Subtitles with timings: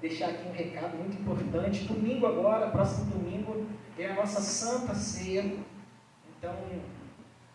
[0.00, 1.84] deixar aqui um recado muito importante.
[1.84, 3.66] Domingo agora, próximo domingo,
[3.98, 5.42] é a nossa Santa Ceia.
[6.38, 6.54] Então,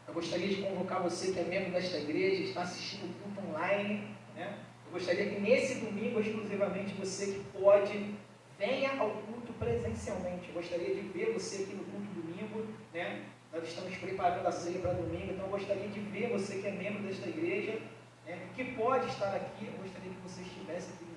[0.08, 4.08] eu gostaria de convocar você que é membro desta igreja, está assistindo o culto online.
[4.36, 4.58] Né?
[4.86, 8.14] Eu gostaria que nesse domingo, exclusivamente, você que pode,
[8.60, 10.50] venha ao culto presencialmente.
[10.50, 12.68] Eu gostaria de ver você aqui no culto domingo.
[12.94, 13.24] Né?
[13.52, 16.72] Nós estamos preparando a ceia para domingo, então eu gostaria de ver você que é
[16.72, 17.80] membro desta igreja,
[18.26, 18.48] né?
[18.56, 19.68] que pode estar aqui.
[19.68, 21.13] Eu gostaria que você estivesse aqui.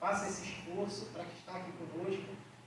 [0.00, 2.24] Faça esse esforço para estar aqui conosco.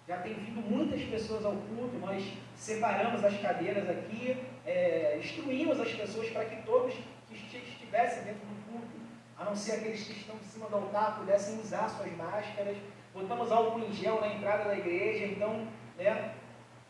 [0.08, 2.23] Já tem vindo muitas pessoas ao culto, nós
[2.55, 6.94] separamos as cadeiras aqui, é, instruímos as pessoas para que todos
[7.30, 8.99] que estivessem dentro do culto,
[9.38, 12.77] a não ser aqueles que estão em cima do altar, pudessem usar suas máscaras.
[13.13, 15.67] Botamos álcool em gel na entrada da igreja, então,
[15.98, 16.34] né,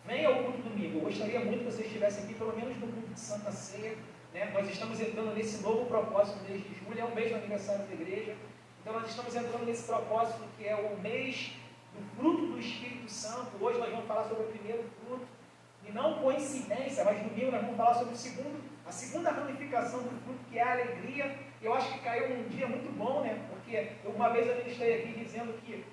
[0.06, 1.00] venha ao culto domingo.
[1.00, 3.98] Eu gostaria muito que você estivesse aqui, pelo menos no culto de Santa Ceia.
[4.34, 4.50] Né?
[4.54, 7.86] Nós estamos entrando nesse novo propósito no mês de julho, é o mês do aniversário
[7.86, 8.36] da igreja.
[8.82, 11.52] Então, nós estamos entrando nesse propósito que é o mês
[11.94, 13.64] do fruto do Espírito Santo.
[13.64, 15.28] Hoje nós vamos falar sobre o primeiro fruto.
[15.88, 20.10] E não coincidência, mas domingo nós vamos falar sobre o segundo, a segunda ramificação do
[20.24, 21.38] fruto, que é a alegria.
[21.62, 23.46] Eu acho que caiu num dia muito bom, né?
[23.52, 25.86] Porque uma vez eu ministrei aqui dizendo que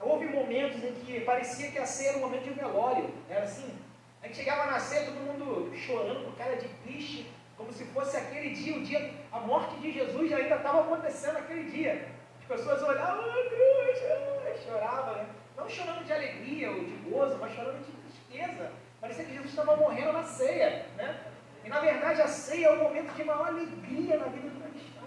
[0.00, 3.10] houve momentos em que parecia que a ceia era um momento de velório.
[3.30, 3.78] Era assim.
[4.20, 8.16] A gente chegava na ceia, todo mundo chorando com cara de triste, como se fosse
[8.16, 12.23] aquele dia, o dia, a morte de Jesus ainda estava acontecendo naquele dia.
[12.54, 15.26] As pessoas olhavam, oh, cruz, choravam, né?
[15.56, 18.70] Não chorando de alegria ou de gozo, mas chorando de tristeza.
[19.00, 21.20] Parecia que Jesus estava morrendo na ceia, né?
[21.64, 25.02] E na verdade a ceia é o momento de maior alegria na vida do cristão.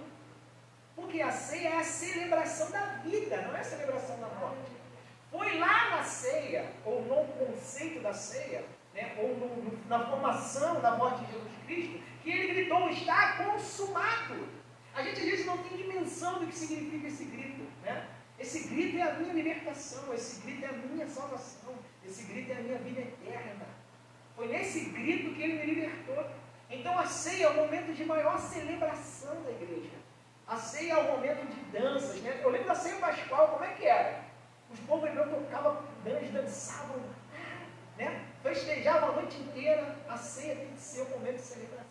[0.94, 4.72] Porque a ceia é a celebração da vida, não é a celebração da morte.
[5.31, 10.92] Foi lá na ceia, ou no conceito da ceia, né, ou no, na formação da
[10.92, 14.56] morte de Jesus Cristo, que ele gritou: está consumado.
[14.98, 17.62] A gente às vezes não tem dimensão do que significa esse grito.
[17.84, 18.08] Né?
[18.40, 22.56] Esse grito é a minha libertação, esse grito é a minha salvação, esse grito é
[22.56, 23.68] a minha vida eterna.
[24.36, 26.25] Foi nesse grito que ele me libertou.
[26.68, 29.97] Então a ceia é o momento de maior celebração da igreja.
[30.47, 32.19] A ceia é o momento de danças.
[32.24, 32.41] Né?
[32.44, 34.24] Eu lembro da ceia pascual, como é que era?
[34.72, 37.03] Os povos hebreus tocavam danças, dançavam,
[38.00, 38.25] né?
[38.41, 39.96] festejavam a noite inteira.
[40.09, 41.85] A ceia tem que ser o momento de celebração.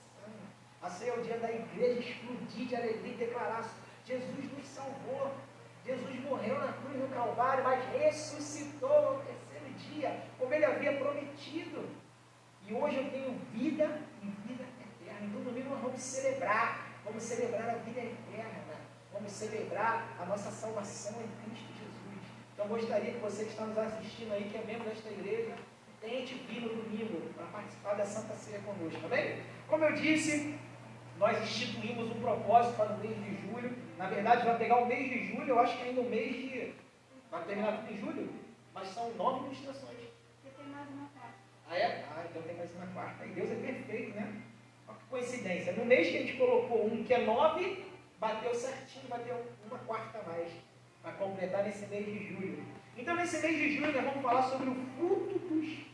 [0.82, 3.68] A ceia é o dia da igreja explodir de alegria e declarar:
[4.04, 5.34] Jesus nos salvou.
[5.84, 11.88] Jesus morreu na cruz do Calvário, mas ressuscitou no terceiro dia, como ele havia prometido.
[12.66, 15.26] E hoje eu tenho vida e vida eterna.
[15.26, 16.86] Então, domingo nós vamos celebrar.
[17.04, 18.74] Vamos celebrar a vida eterna.
[19.12, 22.26] Vamos celebrar a nossa salvação em Cristo Jesus.
[22.52, 25.54] Então, gostaria que você que está nos assistindo aí, que é membro desta igreja,
[26.00, 29.42] tente vir no domingo para participar da Santa Ceia conosco, tá bem?
[29.68, 30.58] Como eu disse,
[31.18, 33.76] nós instituímos um propósito para o mês de julho.
[33.96, 36.74] Na verdade, vai pegar o mês de julho, eu acho que ainda o mês de.
[37.30, 38.30] Vai terminar tudo em julho,
[38.72, 39.98] mas são nove ministrações.
[40.42, 41.34] Você tem mais uma quarta.
[41.68, 42.04] Ah, é?
[42.10, 43.24] Ah, então tem mais uma quarta.
[43.24, 44.42] E Deus é perfeito, né?
[44.86, 45.72] Olha que coincidência.
[45.72, 47.84] No mês que a gente colocou um que é nove,
[48.18, 50.52] bateu certinho, bateu uma quarta a mais.
[51.02, 52.64] Para completar nesse mês de julho.
[52.96, 55.90] Então, nesse mês de julho, nós vamos falar sobre o fruto do Espírito.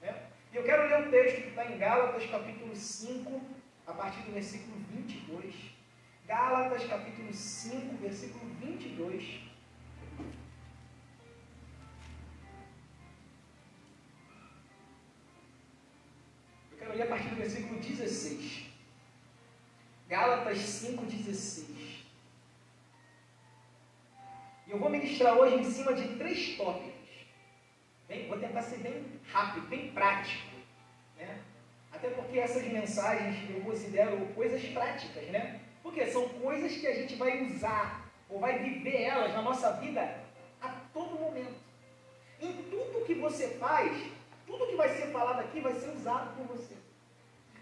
[0.00, 0.14] Né?
[0.52, 3.40] E eu quero ler o texto que está em Gálatas, capítulo 5,
[3.86, 5.54] a partir do versículo 22.
[6.26, 9.40] Gálatas, capítulo 5, versículo 22.
[16.72, 18.64] Eu quero ler a partir do versículo 16.
[20.08, 22.04] Gálatas 5, 16.
[24.66, 26.94] E eu vou ministrar hoje em cima de três tópicos.
[28.08, 30.56] Bem, vou tentar ser bem rápido, bem prático.
[31.16, 31.42] Né?
[31.94, 35.60] Até porque essas mensagens eu considero coisas práticas, né?
[35.82, 40.20] Porque são coisas que a gente vai usar ou vai viver elas na nossa vida
[40.60, 41.54] a todo momento.
[42.40, 44.10] Em tudo que você faz,
[44.46, 46.74] tudo que vai ser falado aqui vai ser usado por você.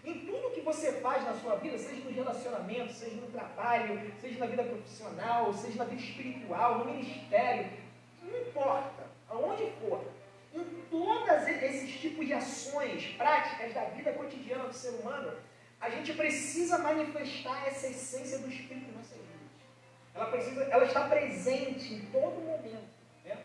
[0.03, 4.39] Em tudo que você faz na sua vida, seja no relacionamento, seja no trabalho, seja
[4.39, 7.71] na vida profissional, seja na vida espiritual, no ministério,
[8.21, 10.03] não importa, aonde for,
[10.53, 15.33] em todos esses tipos de ações práticas da vida cotidiana do ser humano,
[15.81, 19.33] a gente precisa manifestar essa essência do Espírito em nossas vidas.
[20.15, 22.87] Ela, precisa, ela está presente em todo momento.
[23.25, 23.37] Né?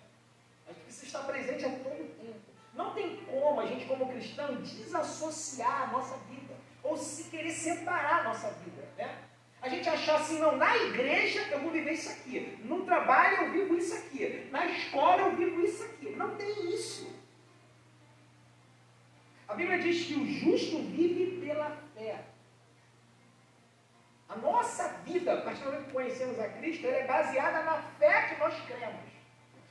[0.66, 2.40] A gente precisa estar presente a todo tempo.
[2.74, 8.20] Não tem como a gente, como cristão, desassociar a nossa vida ou se querer separar
[8.20, 8.86] a nossa vida.
[8.96, 9.18] Né?
[9.60, 13.52] A gente achar assim, não, na igreja eu vou viver isso aqui, no trabalho eu
[13.52, 16.10] vivo isso aqui, na escola eu vivo isso aqui.
[16.10, 17.12] Não tem isso.
[19.48, 22.24] A Bíblia diz que o justo vive pela fé.
[24.28, 27.82] A nossa vida, a partir do momento que conhecemos a Cristo, ela é baseada na
[27.98, 29.08] fé que nós cremos.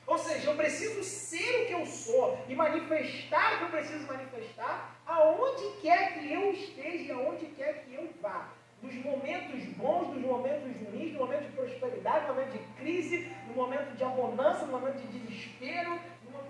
[0.07, 4.07] Ou seja, eu preciso ser o que eu sou e manifestar o que eu preciso
[4.07, 8.49] manifestar aonde quer que eu esteja e aonde quer que eu vá.
[8.81, 13.53] Nos momentos bons, nos momentos ruins, no momento de prosperidade, no momento de crise, no
[13.53, 16.00] momento de abundância, no momento de desespero,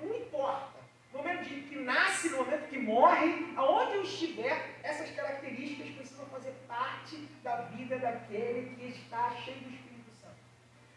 [0.02, 0.78] não importa.
[1.14, 6.26] No momento de que nasce, no momento que morre, aonde eu estiver, essas características precisam
[6.28, 10.36] fazer parte da vida daquele que está cheio do Espírito Santo.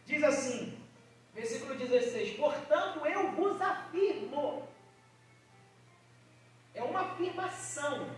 [0.05, 0.79] Diz assim,
[1.35, 4.69] versículo 16: Portanto, eu vos afirmo.
[6.75, 8.11] É uma afirmação.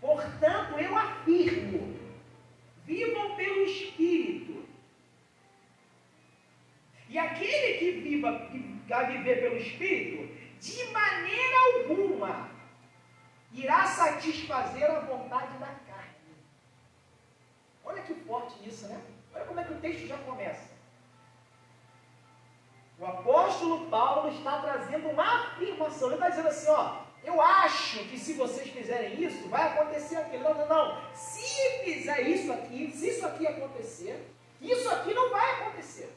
[0.00, 1.99] Portanto, eu afirmo:
[2.90, 4.64] vivam pelo Espírito.
[7.08, 8.48] E aquele que viva,
[8.86, 12.50] que a viver pelo Espírito, de maneira alguma
[13.52, 16.34] irá satisfazer a vontade da carne.
[17.84, 19.00] Olha que forte isso, né?
[19.34, 20.70] Olha como é que o texto já começa.
[22.98, 26.08] O apóstolo Paulo está trazendo uma afirmação.
[26.08, 30.44] Ele está dizendo assim: ó, eu acho que se vocês fizerem isso, vai acontecer aquilo.
[30.44, 31.14] Não, não, não.
[31.14, 34.26] Se fizer isso aqui, se isso aqui acontecer,
[34.60, 36.10] isso aqui não vai acontecer.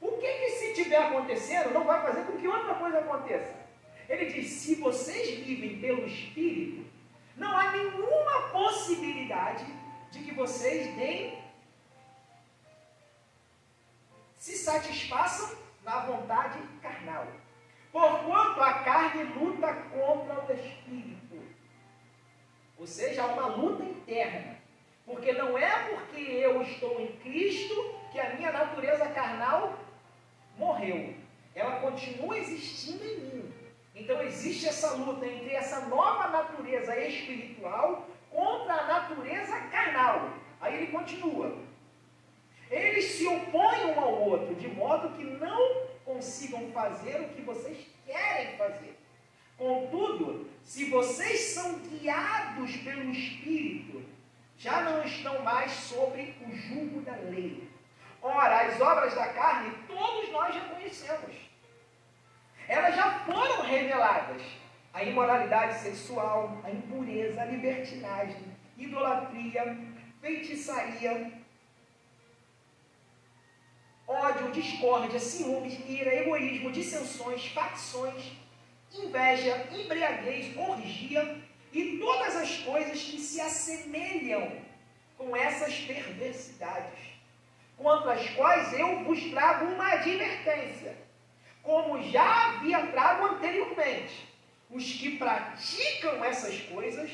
[0.00, 3.54] O que, que se tiver acontecendo não vai fazer com que outra coisa aconteça?
[4.08, 6.86] Ele diz: se vocês vivem pelo Espírito,
[7.36, 9.66] não há nenhuma possibilidade
[10.10, 11.42] de que vocês deem,
[14.36, 17.26] se satisfaçam na vontade carnal.
[17.94, 21.40] Porquanto a carne luta contra o Espírito.
[22.76, 24.56] Ou seja, há uma luta interna.
[25.06, 29.78] Porque não é porque eu estou em Cristo que a minha natureza carnal
[30.58, 31.14] morreu.
[31.54, 33.54] Ela continua existindo em mim.
[33.94, 40.30] Então existe essa luta entre essa nova natureza espiritual contra a natureza carnal.
[40.60, 41.56] Aí ele continua.
[42.68, 47.86] Eles se opõem um ao outro, de modo que não consigam fazer o que vocês
[48.06, 48.98] querem fazer.
[49.56, 54.04] Contudo, se vocês são guiados pelo Espírito,
[54.56, 57.68] já não estão mais sobre o jugo da lei.
[58.20, 61.36] Ora, as obras da carne todos nós já conhecemos.
[62.66, 64.42] Elas já foram reveladas.
[64.92, 69.76] A imoralidade sexual, a impureza, a libertinagem, idolatria,
[70.20, 71.32] feitiçaria,
[74.06, 78.32] ódio, discórdia, ciúmes, ira, egoísmo, dissensões, facções,
[78.92, 81.38] inveja, embriaguez, orgia
[81.72, 84.52] e todas as coisas que se assemelham
[85.16, 87.14] com essas perversidades
[87.76, 90.96] quanto às quais eu vos trago uma advertência,
[91.62, 94.32] como já havia trago anteriormente.
[94.70, 97.10] Os que praticam essas coisas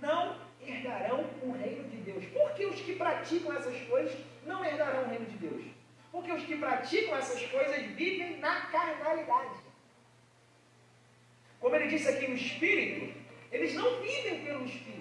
[0.00, 2.24] não herdarão o reino de Deus.
[2.26, 4.14] Por que os que praticam essas coisas
[4.44, 5.64] não herdarão o reino de Deus?
[6.10, 9.58] Porque os que praticam essas coisas vivem na carnalidade.
[11.60, 13.14] Como ele disse aqui no Espírito,
[13.50, 14.98] eles não vivem pelo Espírito.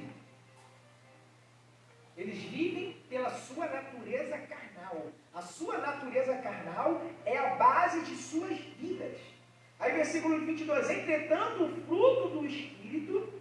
[2.15, 5.12] Eles vivem pela sua natureza carnal.
[5.33, 9.18] A sua natureza carnal é a base de suas vidas.
[9.80, 13.38] Aí, versículo 22: Entretanto, o fruto do Espírito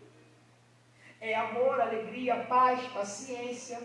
[1.21, 3.81] é amor, alegria, paz, paciência,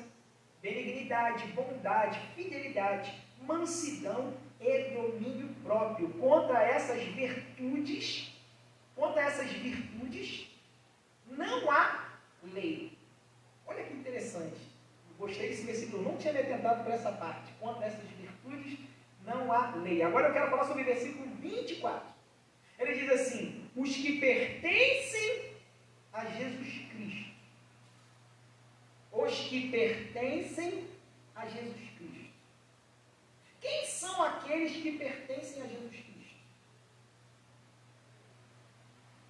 [0.61, 3.13] benignidade, bondade, fidelidade,
[3.45, 6.09] mansidão e domínio próprio.
[6.13, 8.31] Contra essas virtudes,
[8.95, 10.47] contra essas virtudes,
[11.27, 12.09] não há
[12.53, 12.97] lei.
[13.65, 14.71] Olha que interessante.
[15.17, 17.51] Gostei desse versículo, não tinha me atentado para essa parte.
[17.59, 18.79] Contra essas virtudes
[19.25, 20.01] não há lei.
[20.01, 22.09] Agora eu quero falar sobre o versículo 24.
[22.79, 25.51] Ele diz assim: os que pertencem
[26.11, 27.31] a Jesus Cristo.
[29.11, 30.87] Os que pertencem
[31.35, 31.90] a Jesus Cristo.
[33.61, 36.35] Quem são aqueles que pertencem a Jesus Cristo?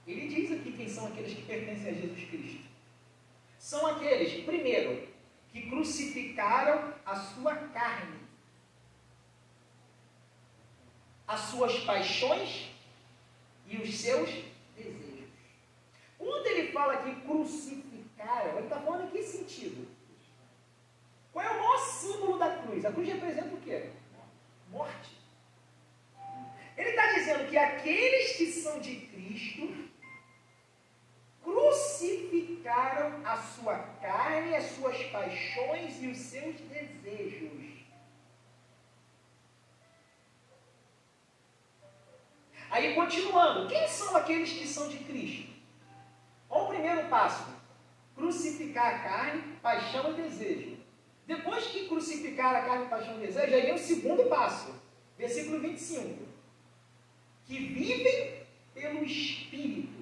[0.07, 2.61] Ele diz aqui quem são aqueles que pertencem a Jesus Cristo.
[3.59, 5.07] São aqueles, primeiro,
[5.51, 8.19] que crucificaram a sua carne,
[11.27, 12.71] as suas paixões
[13.67, 14.29] e os seus
[14.75, 15.29] desejos.
[16.17, 19.87] Quando ele fala que crucificaram, ele está falando em que sentido?
[21.33, 22.85] Qual é o maior símbolo da cruz?
[22.85, 23.80] A cruz representa o quê?
[28.79, 29.91] De Cristo
[31.43, 37.71] crucificaram a sua carne, as suas paixões e os seus desejos.
[42.69, 45.51] Aí continuando, quem são aqueles que são de Cristo?
[46.49, 47.53] Olha o primeiro passo:
[48.15, 50.77] crucificar a carne, paixão e desejo.
[51.27, 54.73] Depois que crucificar a carne, paixão e desejo, aí vem o segundo passo.
[55.17, 56.27] Versículo 25.
[57.45, 58.40] Que vivem
[58.73, 60.01] pelo Espírito.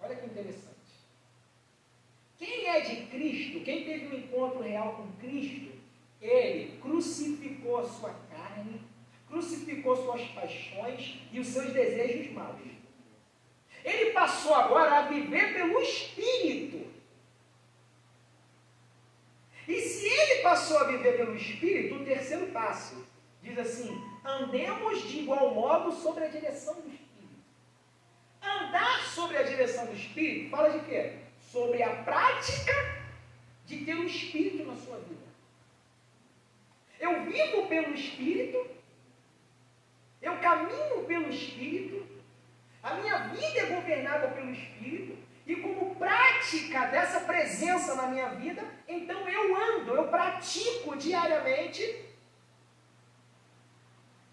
[0.00, 0.74] Olha que interessante.
[2.38, 5.72] Quem é de Cristo, quem teve um encontro real com Cristo,
[6.20, 8.80] ele crucificou a sua carne,
[9.28, 12.60] crucificou suas paixões e os seus desejos maus.
[13.84, 16.86] Ele passou agora a viver pelo Espírito.
[19.68, 23.06] E se ele passou a viver pelo Espírito, o terceiro passo
[23.42, 27.03] diz assim: andemos de igual modo sobre a direção do Espírito.
[28.44, 31.12] Andar sobre a direção do Espírito fala de quê?
[31.50, 32.72] Sobre a prática
[33.66, 35.24] de ter o Espírito na sua vida.
[37.00, 38.66] Eu vivo pelo Espírito,
[40.20, 42.06] eu caminho pelo Espírito,
[42.82, 48.62] a minha vida é governada pelo Espírito, e como prática dessa presença na minha vida,
[48.88, 52.04] então eu ando, eu pratico diariamente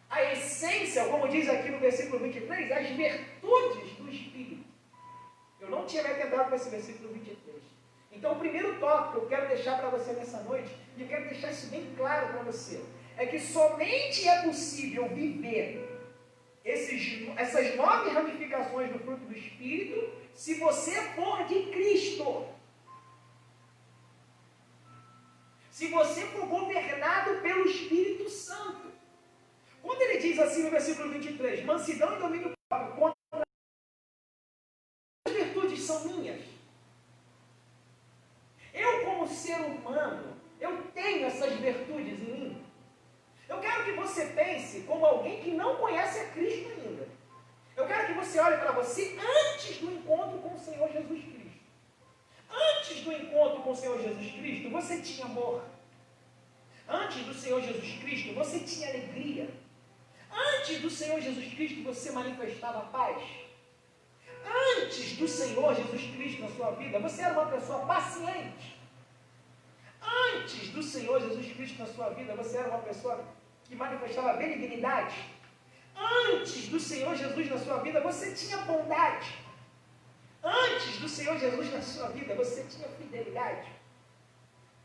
[0.09, 4.65] a essência, como diz aqui no versículo 23, as virtudes Espírito.
[5.59, 7.61] Eu não tinha me atentado com esse versículo 23.
[8.11, 11.29] Então, o primeiro tópico que eu quero deixar para você nessa noite, e eu quero
[11.29, 12.83] deixar isso bem claro para você,
[13.17, 15.91] é que somente é possível viver
[16.63, 22.47] esses, essas nove ramificações do fruto do Espírito se você for de Cristo.
[25.69, 28.91] Se você for governado pelo Espírito Santo.
[29.81, 33.43] Quando ele diz assim no versículo 23, mansidão e domínio próprio, contra
[35.27, 36.41] as virtudes são minhas.
[38.73, 42.65] Eu, como ser humano, eu tenho essas virtudes em mim.
[43.50, 47.08] Eu quero que você pense como alguém que não conhece a Cristo ainda.
[47.75, 51.60] Eu quero que você olhe para você antes do encontro com o Senhor Jesus Cristo.
[52.50, 55.63] Antes do encontro com o Senhor Jesus Cristo, você tinha amor.
[56.88, 59.50] Antes do Senhor Jesus Cristo, você tinha alegria.
[60.31, 63.22] Antes do Senhor Jesus Cristo, você manifestava paz.
[64.46, 68.80] Antes do Senhor Jesus Cristo na sua vida, você era uma pessoa paciente.
[70.11, 73.23] Antes do Senhor Jesus Cristo na sua vida, você era uma pessoa
[73.65, 75.15] que manifestava benignidade.
[75.95, 79.39] Antes do Senhor Jesus na sua vida, você tinha bondade.
[80.43, 83.69] Antes do Senhor Jesus na sua vida, você tinha fidelidade.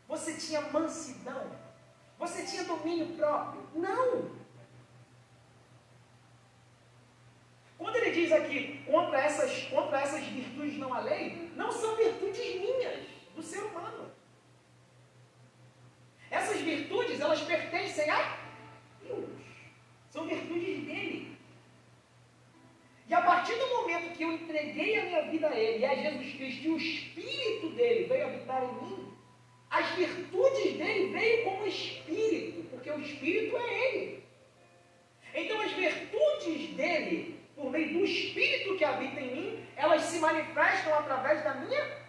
[0.07, 1.51] Você tinha mansidão.
[2.19, 3.67] Você tinha domínio próprio.
[3.75, 4.37] Não!
[7.77, 12.59] Quando ele diz aqui contra essas, contra essas virtudes não há lei, não são virtudes
[12.59, 13.05] minhas,
[13.35, 14.11] do ser humano.
[16.29, 18.37] Essas virtudes, elas pertencem a
[19.03, 19.29] Deus.
[20.09, 21.37] São virtudes dele.
[23.07, 25.95] E a partir do momento que eu entreguei a minha vida a Ele, e a
[25.95, 29.13] Jesus Cristo, e o Espírito dele veio habitar em mim,
[29.69, 34.23] as virtudes dele veio como Espírito, porque o Espírito é Ele.
[35.33, 40.93] Então as virtudes dele por meio do Espírito que habita em mim, elas se manifestam
[40.93, 42.06] através da minha.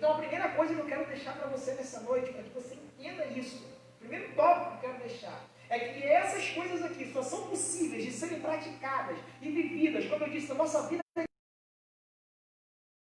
[0.00, 2.74] Então, a primeira coisa que eu quero deixar para você nessa noite, para que você
[2.74, 3.62] entenda isso,
[3.96, 8.04] o primeiro tópico que eu quero deixar, é que essas coisas aqui só são possíveis
[8.04, 11.02] de serem praticadas e vividas, como eu disse, a nossa vida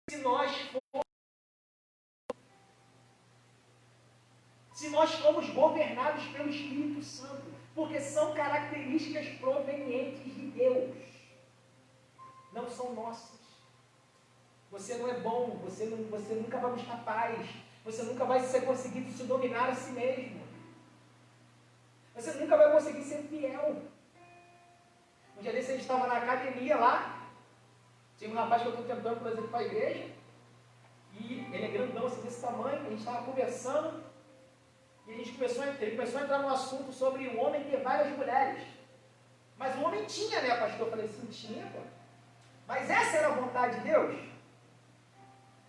[0.09, 1.07] se nós formos
[4.73, 10.97] se nós formos governados pelo Espírito Santo porque são características provenientes de Deus,
[12.55, 13.46] não são nossas.
[14.77, 17.49] Você não é bom, você, não, você nunca vai buscar paz,
[17.83, 20.43] você nunca vai ser conseguido se dominar a si mesmo.
[22.15, 23.83] Você nunca vai conseguir ser fiel.
[25.39, 27.27] Um dia desse a gente estava na academia lá,
[28.19, 30.11] tinha um rapaz que eu estou tentando trazer para a igreja,
[31.19, 34.05] e ele é grandão, assim, desse tamanho, a gente estava conversando,
[35.07, 38.15] e a gente começou, ele começou a entrar no assunto sobre o homem ter várias
[38.15, 38.63] mulheres.
[39.57, 40.87] Mas o homem tinha, né, pastor?
[40.87, 41.81] Eu falei assim, tinha, pô.
[42.67, 44.36] Mas essa era a vontade de Deus?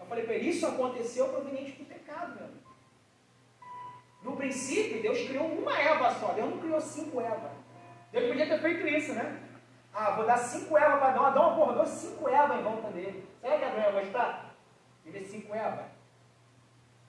[0.08, 2.62] Eu falei para ele, isso aconteceu proveniente do pecado, meu amigo.
[4.24, 7.52] No princípio, Deus criou uma Eva só, Deus não criou cinco Eva.
[8.14, 9.44] Deus podia ter feito isso, né?
[9.94, 11.26] Ah, vou dar cinco Eva para Adão.
[11.26, 13.28] Adão acordou cinco Eva em volta dele.
[13.42, 14.56] Será que Adão ia gostar?
[15.06, 15.90] Ele é cinco Eva.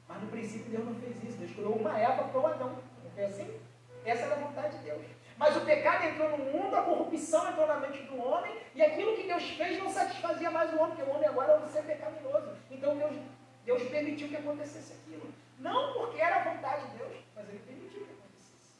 [0.08, 1.38] Mas no princípio Deus não fez isso.
[1.38, 2.78] Deus criou uma Eva para o Adão.
[3.04, 3.60] Não foi assim?
[4.04, 5.02] Essa era a vontade de Deus.
[5.38, 9.16] Mas o pecado entrou no mundo, a corrupção entrou na mente do homem, e aquilo
[9.16, 11.82] que Deus fez não satisfazia mais o homem, porque o homem agora é um ser
[11.84, 12.56] pecaminoso.
[12.70, 13.16] Então Deus,
[13.64, 15.32] Deus permitiu que acontecesse aquilo.
[15.60, 18.72] Não porque era a vontade de Deus, mas ele permitiu que acontecesse.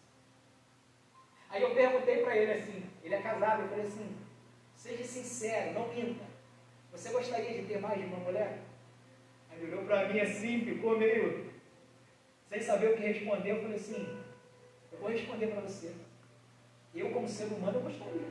[1.51, 4.17] Aí eu perguntei para ele assim, ele é casado, eu falei assim,
[4.75, 6.25] seja sincero, não minta.
[6.91, 8.59] Você gostaria de ter mais de uma mulher?
[9.53, 11.49] Ele olhou para mim assim, ficou meio
[12.49, 13.53] sem saber o que responder.
[13.53, 14.19] Eu falei assim:
[14.91, 15.93] Eu vou responder para você.
[16.95, 18.29] Eu, como ser humano, eu gostaria.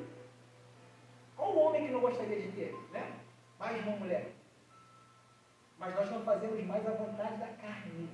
[1.35, 2.75] Qual homem que não gostaria de ter?
[2.91, 3.13] Né?
[3.59, 4.31] Mais uma mulher.
[5.77, 8.09] Mas nós não fazemos mais a vontade da carne.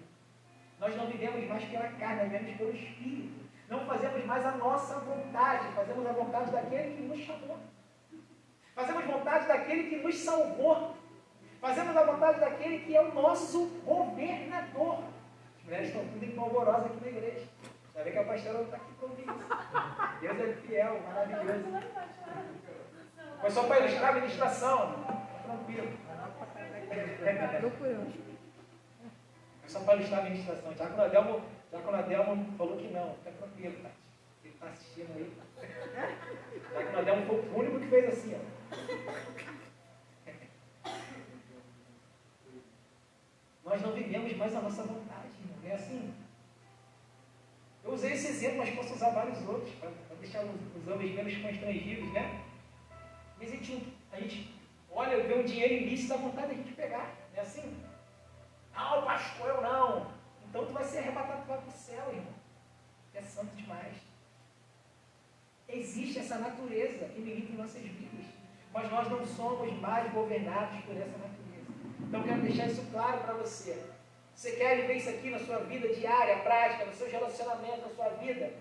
[0.79, 3.43] Nós não vivemos mais pela carne, vivemos pelo Espírito.
[3.69, 7.57] Não fazemos mais a nossa vontade, fazemos a vontade daquele que nos chamou.
[8.75, 10.95] Fazemos vontade daquele que nos salvou.
[11.61, 15.03] Fazemos a vontade daquele que é o nosso governador.
[15.57, 17.47] As mulheres estão tudo empolvorosas aqui na igreja.
[17.95, 19.33] Já vê que a pastora está aqui comigo.
[20.21, 21.65] Deus é fiel, maravilhoso.
[23.39, 24.95] Foi só para ilustrar a ministração.
[25.43, 25.97] Tranquilo.
[29.61, 30.73] Foi só para ilustrar a ministração.
[30.73, 33.95] Já quando a Delmo, já quando a Delmo falou que não, fica tranquilo, Tati.
[34.43, 35.33] Ele está assistindo aí.
[36.73, 38.39] Já quando a Delmo foi o único que fez assim, ó.
[43.65, 45.29] Nós não vivemos mais a nossa vontade,
[45.61, 46.13] não é assim?
[47.83, 52.13] Eu usei esse exemplo, mas posso usar vários outros, para deixar os, homens menos constrangidos,
[52.13, 52.41] né?
[53.37, 54.55] Mas a gente, a gente
[54.89, 57.83] olha, vê um dinheiro ilícito, dá vontade gente pegar, não é assim?
[58.73, 60.11] Ah, o pastor, eu não.
[60.47, 62.33] Então tu vai ser arrebatado para o céu, irmão.
[63.13, 63.95] É santo demais.
[65.67, 68.25] Existe essa natureza que milita em nossas vidas.
[68.73, 71.71] Mas nós não somos mais governados por essa natureza.
[71.99, 73.92] Então quero deixar isso claro para você.
[74.35, 78.09] Você quer viver isso aqui na sua vida diária, prática, nos seus relacionamentos, na sua
[78.09, 78.53] vida?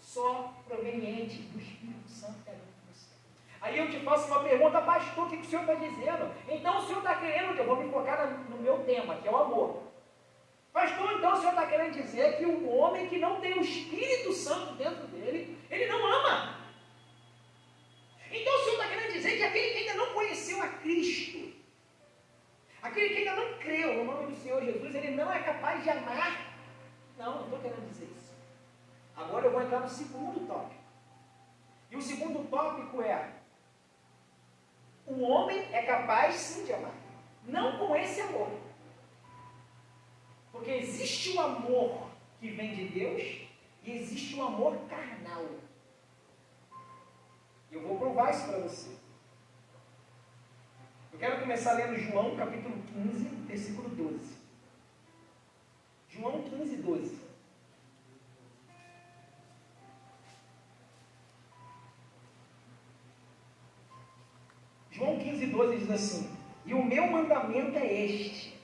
[0.00, 3.14] Só proveniente do Espírito Santo que é dentro de você.
[3.60, 6.34] Aí eu te faço uma pergunta, pastor, o que o senhor está dizendo?
[6.48, 9.30] Então o senhor está querendo que eu vou me focar no meu tema, que é
[9.30, 9.90] o amor.
[10.72, 14.32] Pastor, então o senhor está querendo dizer que o homem que não tem o Espírito
[14.32, 16.60] Santo dentro dele, ele não ama.
[18.30, 21.49] Então o senhor está querendo dizer que aquele que ainda não conheceu a Cristo,
[22.82, 25.90] Aquele que ainda não creu no nome do Senhor Jesus, ele não é capaz de
[25.90, 26.54] amar.
[27.18, 28.34] Não, não estou querendo dizer isso.
[29.14, 30.80] Agora eu vou entrar no segundo tópico.
[31.90, 33.32] E o segundo tópico é:
[35.06, 36.94] o homem é capaz sim de amar.
[37.44, 38.48] Não com esse amor.
[40.52, 43.22] Porque existe o amor que vem de Deus
[43.84, 45.46] e existe o amor carnal.
[47.70, 48.99] Eu vou provar isso para você.
[51.20, 54.38] Quero começar lendo João capítulo 15, versículo 12.
[56.08, 57.18] João 15, 12.
[64.90, 66.30] João 15, 12 diz assim:
[66.64, 68.58] E o meu mandamento é este.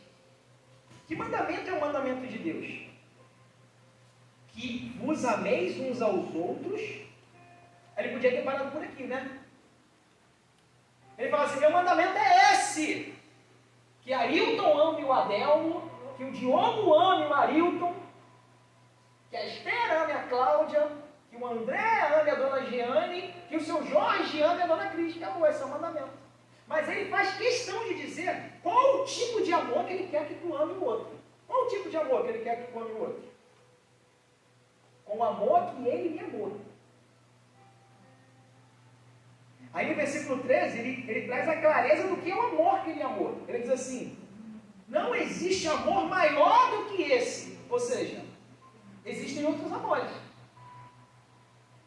[1.07, 2.87] Que mandamento é o mandamento de Deus?
[4.49, 6.81] Que vos ameis uns aos outros.
[7.99, 9.46] Ele podia ter parado por aqui, né?
[11.19, 13.15] Ele fala assim: meu mandamento é esse.
[14.03, 17.95] Que Ailton ame o Adelmo, que o Diogo ame o Arilton,
[19.31, 20.89] que a Esther ame a Cláudia,
[21.31, 25.17] que o André ame a dona Giane, que o seu Jorge ame a dona Cris.
[25.17, 26.27] Acabou, esse é o mandamento.
[26.67, 30.35] Mas ele faz questão de dizer qual o tipo de amor que ele quer que
[30.35, 31.17] tu ame o outro.
[31.47, 33.25] Qual o tipo de amor que ele quer que tu ame o outro?
[35.05, 36.61] Com o amor que ele me amou.
[39.77, 42.93] Aí no versículo 13, ele, ele traz a clareza do que é o amor que
[42.93, 43.43] ele amou.
[43.47, 44.17] Ele diz assim:
[44.89, 47.59] Não existe amor maior do que esse.
[47.69, 48.25] Ou seja,
[49.05, 50.11] existem outros amores.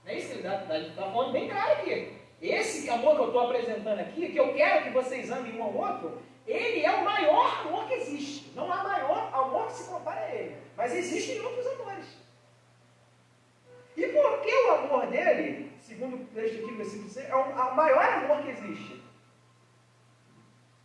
[0.06, 2.14] Não é isso ele está tá falando bem claro aqui.
[2.40, 5.74] Esse amor que eu estou apresentando aqui, que eu quero que vocês amem um ao
[5.74, 8.52] outro, ele é o maior amor que existe.
[8.56, 10.58] Não há maior amor que se compare a ele.
[10.78, 12.06] Mas existem outros amores.
[13.98, 15.69] E por que o amor dele
[16.00, 19.04] segundo texto aqui, versículo 6, é o maior amor que existe.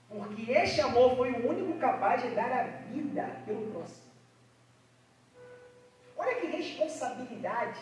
[0.08, 4.12] Porque este amor foi o único capaz de dar a vida pelo próximo.
[6.16, 7.80] Olha que responsabilidade.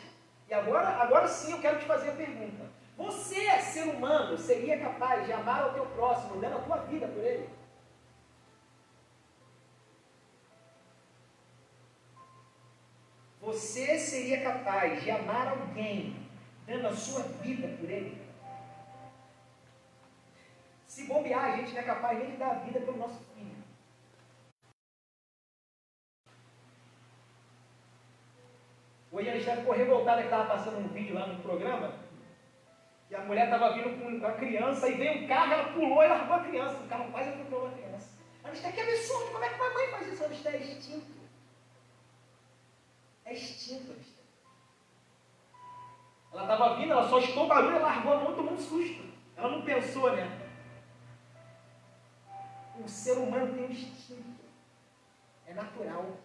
[0.48, 2.70] E agora, agora sim eu quero te fazer a pergunta.
[2.98, 7.24] Você, ser humano, seria capaz de amar o teu próximo, dando a tua vida por
[7.24, 7.48] ele?
[13.40, 16.21] Você seria capaz de amar alguém
[16.66, 18.20] dando a sua vida por ele.
[20.86, 23.62] Se bombear, a gente não é capaz nem de dar a vida pelo nosso filho.
[29.10, 31.94] Hoje a gente ficou revoltada que estava passando um vídeo lá no programa,
[33.08, 36.08] que a mulher estava vindo com a criança e veio um carro, ela pulou e
[36.08, 36.82] largou a criança.
[36.82, 38.10] O carro quase atropelou a criança.
[38.44, 40.24] A gente está que absurdo, como é que uma mãe faz isso?
[40.24, 41.22] A gente é extinto.
[43.24, 44.11] É extinto, gente
[46.32, 49.04] ela estava vindo, ela só escutou o barulho e largou a mão, tomou um susto.
[49.36, 50.40] Ela não pensou, né?
[52.82, 54.42] O ser humano tem um instinto.
[55.46, 56.16] É natural.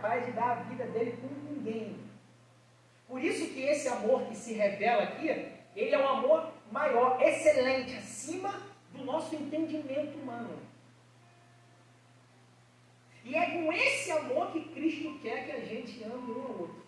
[0.00, 1.96] capaz de dar a vida dele por ninguém.
[3.06, 5.28] Por isso que esse amor que se revela aqui,
[5.76, 8.52] ele é um amor maior, excelente, acima
[8.92, 10.69] do nosso entendimento humano.
[13.30, 16.84] E é com esse amor que Cristo quer que a gente ame um ao outro.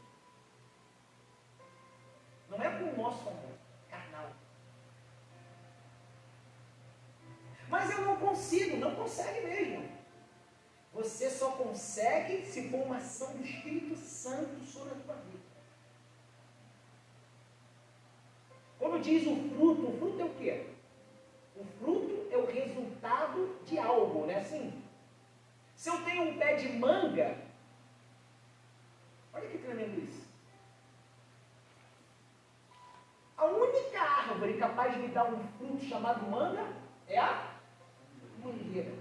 [2.50, 3.52] Não é com o nosso amor
[3.88, 4.32] carnal.
[7.68, 9.88] Mas eu não consigo, não consegue mesmo.
[10.92, 15.44] Você só consegue se for uma ação do Espírito Santo sobre a tua vida.
[18.80, 20.66] Quando diz o fruto, o fruto é o quê?
[21.54, 24.40] O fruto é o resultado de algo, né?
[24.40, 24.81] Assim,
[25.82, 27.36] se eu tenho um pé de manga,
[29.34, 30.28] olha que tremendo isso.
[33.36, 36.68] A única árvore capaz de me dar um fruto chamado manga
[37.08, 37.50] é a
[38.40, 38.92] mangueira.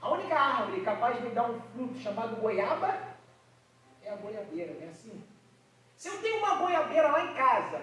[0.00, 2.98] A única árvore capaz de me dar um fruto chamado goiaba
[4.02, 5.22] é a goiabeira, não é assim?
[5.94, 7.82] Se eu tenho uma goiabeira lá em casa,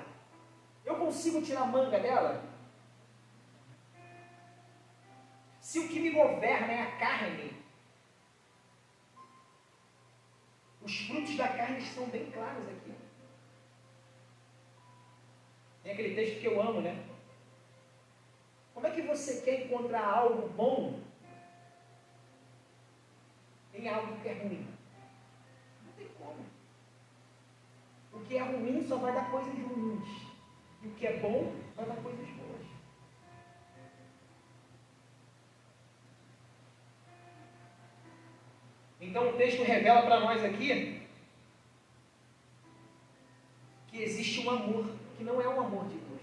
[0.84, 2.44] eu consigo tirar manga dela?
[5.72, 7.54] Se o que me governa é a carne,
[10.82, 12.94] os frutos da carne são bem claros aqui.
[15.82, 17.02] Tem aquele texto que eu amo, né?
[18.74, 21.00] Como é que você quer encontrar algo bom
[23.74, 24.68] em algo que é ruim?
[25.86, 26.46] Não tem como.
[28.12, 30.28] O que é ruim só vai dar coisas ruins.
[30.84, 32.41] E o que é bom vai dar coisas boas.
[39.02, 41.02] Então o texto revela para nós aqui
[43.88, 44.86] que existe um amor
[45.18, 46.22] que não é um amor de Deus,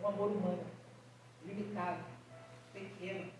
[0.00, 0.64] um amor humano
[1.44, 1.98] limitado,
[2.72, 3.30] pequeno.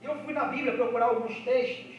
[0.00, 1.96] E eu fui na Bíblia procurar alguns textos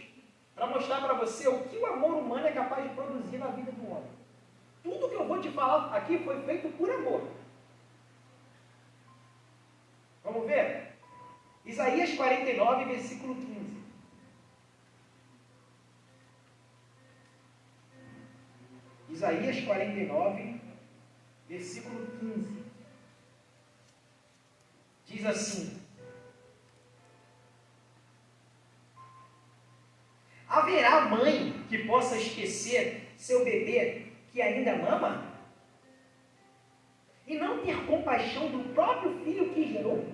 [0.55, 3.71] para mostrar para você o que o amor humano é capaz de produzir na vida
[3.71, 4.09] do homem.
[4.83, 7.27] Tudo que eu vou te falar aqui foi feito por amor.
[10.23, 10.93] Vamos ver?
[11.65, 13.56] Isaías 49, versículo 15.
[19.17, 20.61] Isaías 49,
[21.49, 22.63] versículo 15
[25.07, 25.81] diz assim:
[30.47, 35.33] Haverá mãe que possa esquecer seu bebê que ainda mama?
[37.25, 40.05] E não ter compaixão do próprio filho que gerou?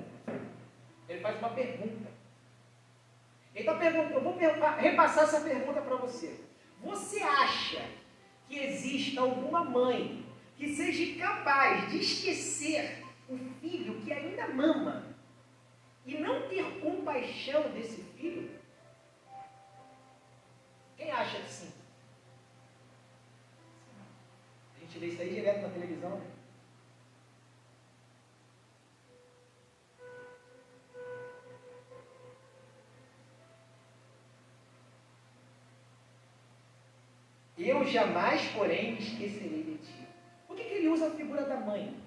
[1.10, 2.10] Ele faz uma pergunta.
[3.54, 6.40] Ele está perguntando, eu vou repassar essa pergunta para você.
[6.82, 7.82] Você acha
[8.54, 10.24] que exista alguma mãe
[10.56, 15.16] que seja capaz de esquecer o filho que ainda mama
[16.06, 18.52] e não ter compaixão desse filho?
[20.96, 21.74] Quem acha que sim?
[24.76, 26.20] A gente vê isso aí direto na televisão.
[26.20, 26.33] Né?
[37.66, 40.08] Eu jamais, porém, me esquecerei de ti.
[40.48, 42.04] Por que, que ele usa a figura da mãe?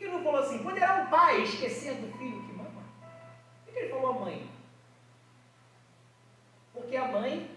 [0.00, 0.62] que ele não falou assim?
[0.62, 2.82] Poderá um pai esquecer do filho que mama?
[3.64, 4.50] Por que ele falou a mãe?
[6.72, 7.50] Porque a mãe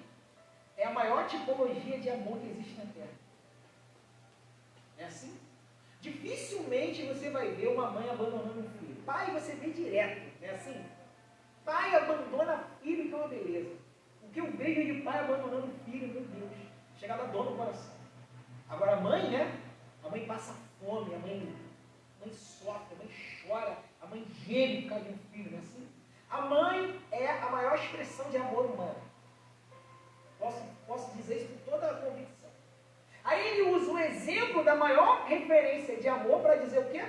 [0.75, 3.13] é a maior tipologia de amor que existe na Terra.
[4.97, 5.37] É assim?
[6.01, 9.01] Dificilmente você vai ver uma mãe abandonando um filho.
[9.05, 10.85] Pai você vê direto, é assim?
[11.63, 13.82] Pai abandona filho, que é uma beleza.
[14.33, 16.51] O que eu vejo de pai abandonando filho, meu Deus,
[16.97, 17.93] chega a dar dor no coração.
[18.67, 19.59] Agora a mãe, né?
[20.03, 21.55] A mãe passa fome, a mãe
[22.19, 23.09] mãe sofre, a mãe
[23.45, 25.87] chora, a mãe geme por causa de um filho, não é assim?
[26.31, 28.95] A mãe é a maior expressão de amor humano.
[30.39, 32.49] Posso, posso dizer isso com toda a convicção.
[33.23, 37.05] Aí ele usa o exemplo da maior referência de amor para dizer o quê?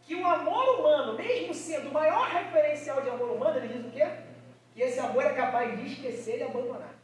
[0.00, 3.90] Que o amor humano, mesmo sendo o maior referencial de amor humano, ele diz o
[3.90, 4.25] quê?
[4.76, 6.94] Que esse amor é capaz de esquecer e abandonar.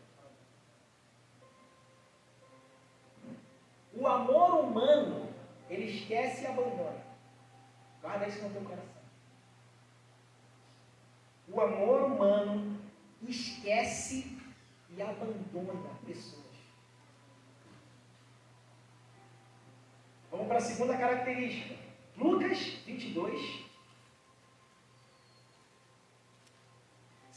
[3.95, 5.27] O amor humano
[5.71, 7.03] ele esquece e abandona.
[8.03, 9.03] Guarda isso no teu coração.
[11.49, 12.79] O amor humano
[13.27, 14.39] esquece
[14.91, 16.43] e abandona pessoas.
[20.31, 21.75] Vamos para a segunda característica.
[22.19, 23.72] Lucas 22.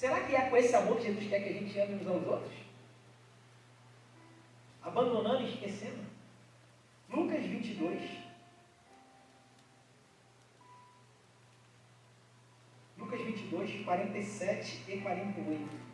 [0.06, 2.28] Será que é com esse amor que Jesus quer que a gente ame uns aos
[2.28, 2.54] outros?
[4.84, 6.06] Abandonando e esquecendo?
[7.10, 8.04] Lucas 22.
[13.00, 15.85] Lucas 22, 47 e 48.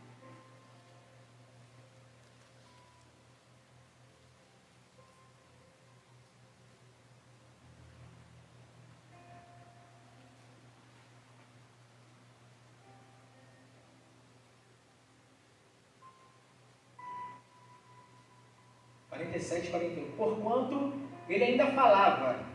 [19.41, 20.11] 47 e 41.
[20.11, 20.93] Porquanto
[21.27, 22.45] ele ainda falava,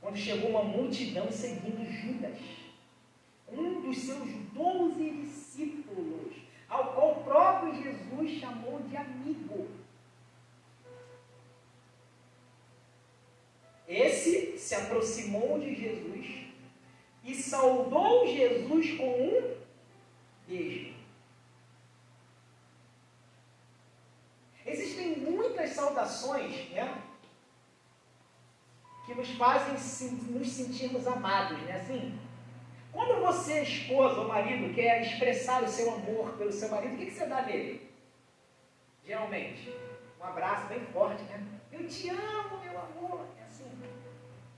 [0.00, 2.38] quando chegou uma multidão seguindo Judas,
[3.50, 6.34] um dos seus doze discípulos,
[6.68, 9.68] ao qual o próprio Jesus chamou de amigo.
[13.88, 16.44] Esse se aproximou de Jesus
[17.24, 19.56] e saudou Jesus com um
[20.46, 21.00] beijo.
[24.64, 27.02] Existem muitas saudações, né?
[29.06, 29.72] Que nos fazem
[30.30, 31.80] nos sentirmos amados, né?
[31.80, 32.18] Assim,
[32.92, 37.06] quando você, esposa ou marido, quer expressar o seu amor pelo seu marido, o que,
[37.06, 37.90] que você dá nele?
[39.04, 39.74] Geralmente,
[40.20, 41.44] um abraço bem forte, né?
[41.72, 43.26] Eu te amo, meu amor.
[43.40, 43.70] É assim.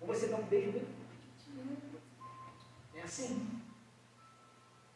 [0.01, 2.03] Ou você dá um beijo bem forte.
[2.97, 3.49] É assim.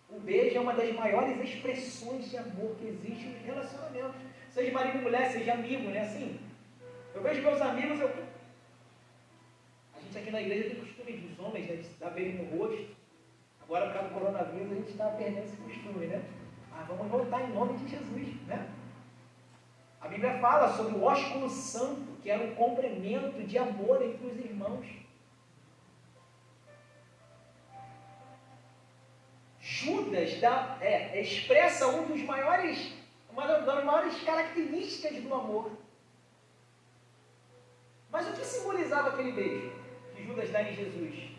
[0.08, 4.35] O beijo é uma das maiores expressões de amor que existe nos relacionamentos.
[4.56, 6.00] Seja marido e mulher, seja amigo, né?
[6.00, 6.40] Assim.
[7.14, 8.08] Eu vejo meus amigos, eu.
[9.94, 11.76] A gente aqui na igreja tem costume dos homens, né?
[11.76, 12.96] De dar beijo no rosto.
[13.60, 16.24] Agora, por causa do coronavírus, a gente está perdendo esse costume, né?
[16.70, 18.66] Mas vamos voltar em nome de Jesus, né?
[20.00, 24.38] A Bíblia fala sobre o ósculo santo, que era um complemento de amor entre os
[24.38, 24.86] irmãos.
[29.60, 32.95] Judas dá, é, expressa um dos maiores,
[33.36, 35.70] uma das maiores características do amor.
[38.10, 39.70] Mas o que simbolizava aquele beijo
[40.14, 41.36] que Judas dá em Jesus?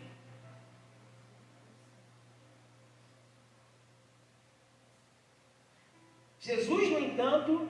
[6.38, 7.68] Jesus, no entanto,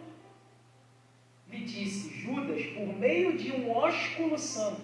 [1.48, 4.82] lhe disse: Judas, por meio de um ósculo santo,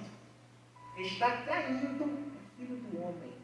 [0.96, 3.35] está traindo o filho do homem.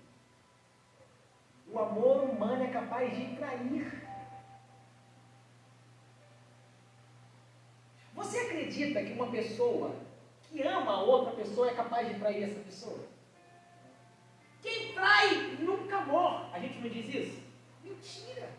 [1.69, 4.00] O amor humano é capaz de trair.
[8.21, 9.97] Você acredita que uma pessoa
[10.43, 13.01] que ama a outra pessoa é capaz de trair essa pessoa?
[14.61, 16.45] Quem trai nunca morre.
[16.53, 17.43] A gente não diz isso?
[17.83, 18.51] Mentira.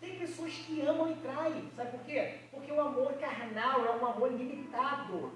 [0.00, 1.72] Tem pessoas que amam e traem.
[1.74, 2.38] Sabe por quê?
[2.52, 5.32] Porque o amor carnal é um amor limitado.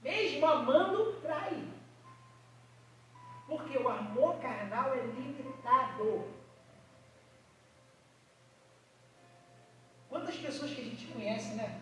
[0.00, 1.64] Mesmo amando, trai.
[3.48, 6.37] Porque o amor carnal é limitado.
[10.08, 11.80] Quantas pessoas que a gente conhece, né?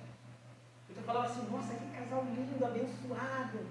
[0.88, 3.66] Eu estou falando assim, nossa, que casal lindo, abençoado.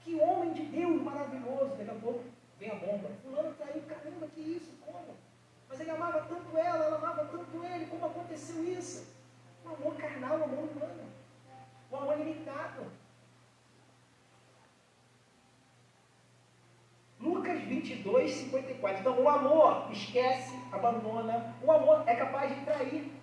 [0.00, 1.76] Que homem de Deus maravilhoso.
[1.76, 2.24] Daqui a pouco
[2.58, 3.10] vem a bomba.
[3.22, 4.72] Fulano traiu, caramba, que isso?
[4.84, 5.16] Como?
[5.68, 7.86] Mas ele amava tanto ela, ela amava tanto ele.
[7.86, 9.06] Como aconteceu isso?
[9.64, 11.04] O amor carnal, o amor humano.
[11.90, 12.86] O amor limitado.
[17.20, 19.00] Lucas 22, 54.
[19.00, 21.54] Então, o amor esquece, abandona.
[21.62, 23.19] O amor é capaz de trair.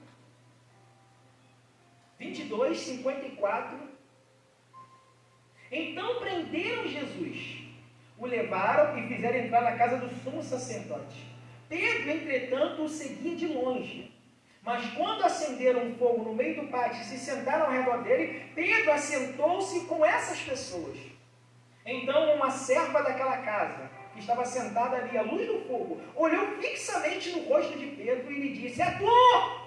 [2.48, 3.78] 22, 54.
[5.70, 7.58] Então prenderam Jesus,
[8.18, 11.28] o levaram e fizeram entrar na casa do sumo sacerdote.
[11.68, 14.14] Pedro, entretanto, o seguia de longe.
[14.64, 18.50] Mas quando acenderam um fogo no meio do pátio e se sentaram ao redor dele,
[18.56, 20.98] Pedro assentou-se com essas pessoas.
[21.86, 27.32] Então uma serva daquela casa, que estava sentada ali à luz do fogo, olhou fixamente
[27.32, 29.66] no rosto de Pedro e lhe disse: É tu!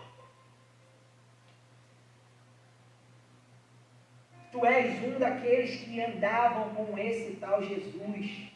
[4.52, 8.48] Tu és um daqueles que andavam com esse tal Jesus.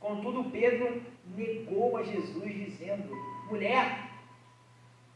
[0.00, 1.02] Contudo, Pedro
[1.36, 3.14] negou a Jesus, dizendo:
[3.50, 4.10] Mulher,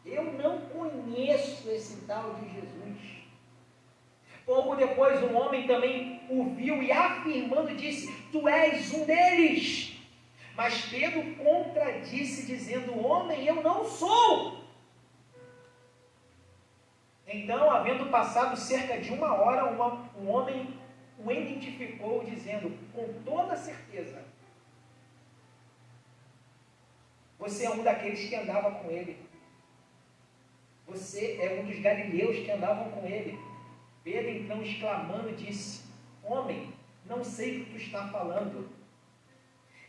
[0.04, 3.18] eu não conheço esse tal de Jesus.
[4.44, 9.94] Pouco depois, um homem também o viu e, afirmando, disse: Tu és um deles.
[10.56, 14.67] Mas Pedro contradisse, dizendo: Homem, eu não sou.
[17.28, 20.74] Então, havendo passado cerca de uma hora, uma, um homem
[21.18, 24.24] o identificou, dizendo com toda certeza:
[27.38, 29.18] Você é um daqueles que andava com ele.
[30.86, 33.38] Você é um dos galileus que andavam com ele.
[34.02, 35.84] Pedro então exclamando disse:
[36.22, 36.72] Homem,
[37.04, 38.70] não sei o que tu está falando.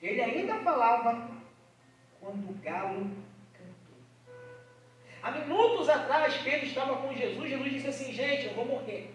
[0.02, 1.30] Ele ainda falava
[2.20, 3.29] quando o galo.
[5.22, 7.50] Há minutos atrás, Pedro estava com Jesus.
[7.50, 9.14] Jesus disse assim: Gente, eu vou morrer.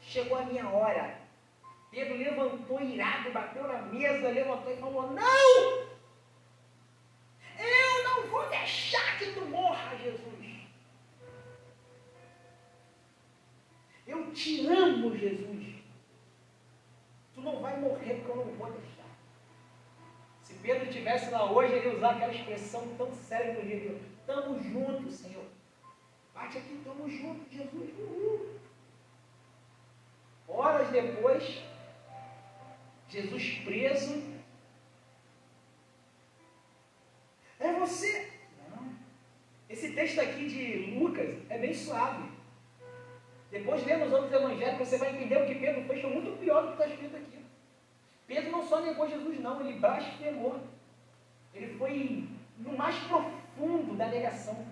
[0.00, 1.18] Chegou a minha hora.
[1.90, 5.94] Pedro levantou irado, bateu na mesa, levantou e falou: Não!
[7.58, 10.34] Eu não vou deixar que tu morra, Jesus.
[14.06, 15.74] Eu te amo, Jesus.
[17.34, 19.04] Tu não vai morrer porque eu não vou deixar.
[20.42, 24.13] Se Pedro estivesse lá hoje, ele ia usar aquela expressão tão séria no livro.
[24.26, 25.44] Estamos juntos, Senhor.
[26.32, 27.90] Bate aqui, estamos juntos, Jesus.
[27.98, 28.54] Uhul.
[31.20, 31.62] 2,
[33.10, 34.22] Jesus preso.
[37.60, 38.32] É você.
[38.70, 38.94] Não.
[39.68, 42.32] Esse texto aqui de Lucas é bem suave.
[43.50, 46.62] Depois, lendo os outros evangelhos, você vai entender o que Pedro fez, foi muito pior
[46.62, 47.44] do que está escrito aqui.
[48.26, 50.60] Pedro não só negou Jesus, não, ele blasfemou.
[51.52, 53.43] Ele foi no mais profundo
[53.96, 54.66] da negação.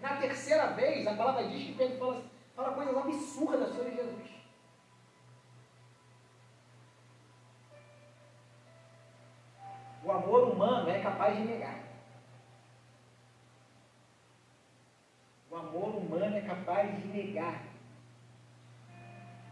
[0.00, 4.32] Na terceira vez, a palavra diz que Pedro fala, fala coisas absurdas sobre Jesus.
[10.04, 11.78] O amor humano é capaz de negar.
[15.48, 17.62] O amor humano é capaz de negar.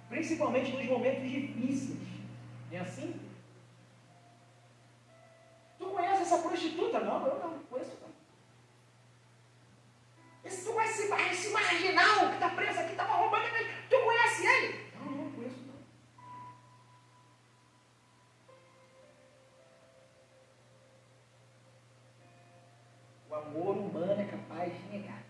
[0.09, 2.09] Principalmente nos momentos difíceis.
[2.73, 3.20] É assim?
[6.01, 6.99] Conhece essa prostituta?
[7.01, 8.09] Não, eu não conheço não.
[10.43, 13.45] Esse, tu conhece esse, esse marginal que está preso aqui, estava roubando,
[13.91, 14.91] tu conhece ele?
[14.99, 15.75] Não, não conheço não.
[23.29, 25.23] O amor humano é capaz de negar.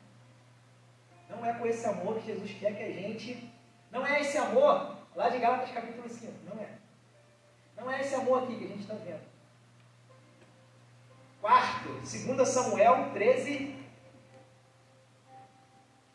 [1.28, 3.52] Não é com esse amor que Jesus quer que a gente.
[3.90, 6.78] Não é esse amor, lá de Gálatas capítulo 5, não é.
[7.76, 9.29] Não é esse amor aqui que a gente está vendo.
[11.40, 13.74] Quarto, 2 Samuel 13.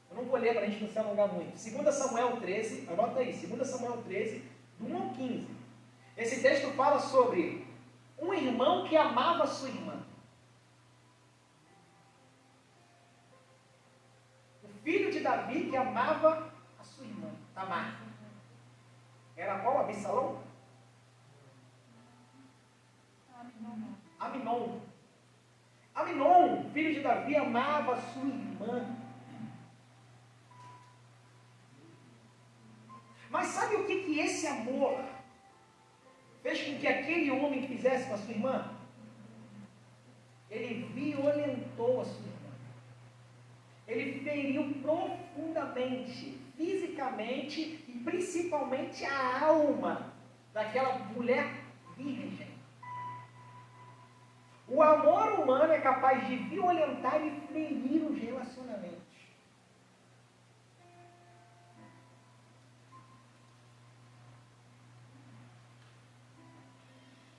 [0.10, 1.52] Eu não vou ler para a gente não se alongar muito.
[1.52, 4.44] 2 Samuel 13, anota aí, 2 Samuel 13,
[4.80, 5.48] do 1 ao 15.
[6.16, 7.68] Esse texto fala sobre
[8.18, 10.06] um irmão que amava sua irmã.
[14.64, 18.00] O filho de Davi que amava a sua irmã, Tamar.
[19.36, 19.80] Era qual?
[19.80, 20.42] Absalão?
[23.38, 23.96] Aminon.
[24.18, 24.80] Aminon,
[26.75, 28.86] filho de Davi, amava sua irmã.
[33.29, 35.01] Mas sabe o que, que esse amor
[36.43, 38.77] fez com que aquele homem fizesse com a sua irmã?
[40.51, 42.36] Ele violentou a sua irmã.
[43.88, 50.13] Ele feriu profundamente, fisicamente e principalmente a alma
[50.53, 51.49] daquela mulher
[51.95, 52.44] virgem.
[54.67, 59.06] O amor humano é capaz de violentar e ferir os relacionamentos.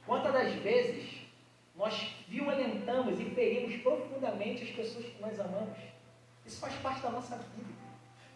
[0.07, 1.27] Quantas das vezes
[1.75, 5.79] nós violentamos e ferimos profundamente as pessoas que nós amamos?
[6.47, 7.75] Isso faz parte da nossa vida.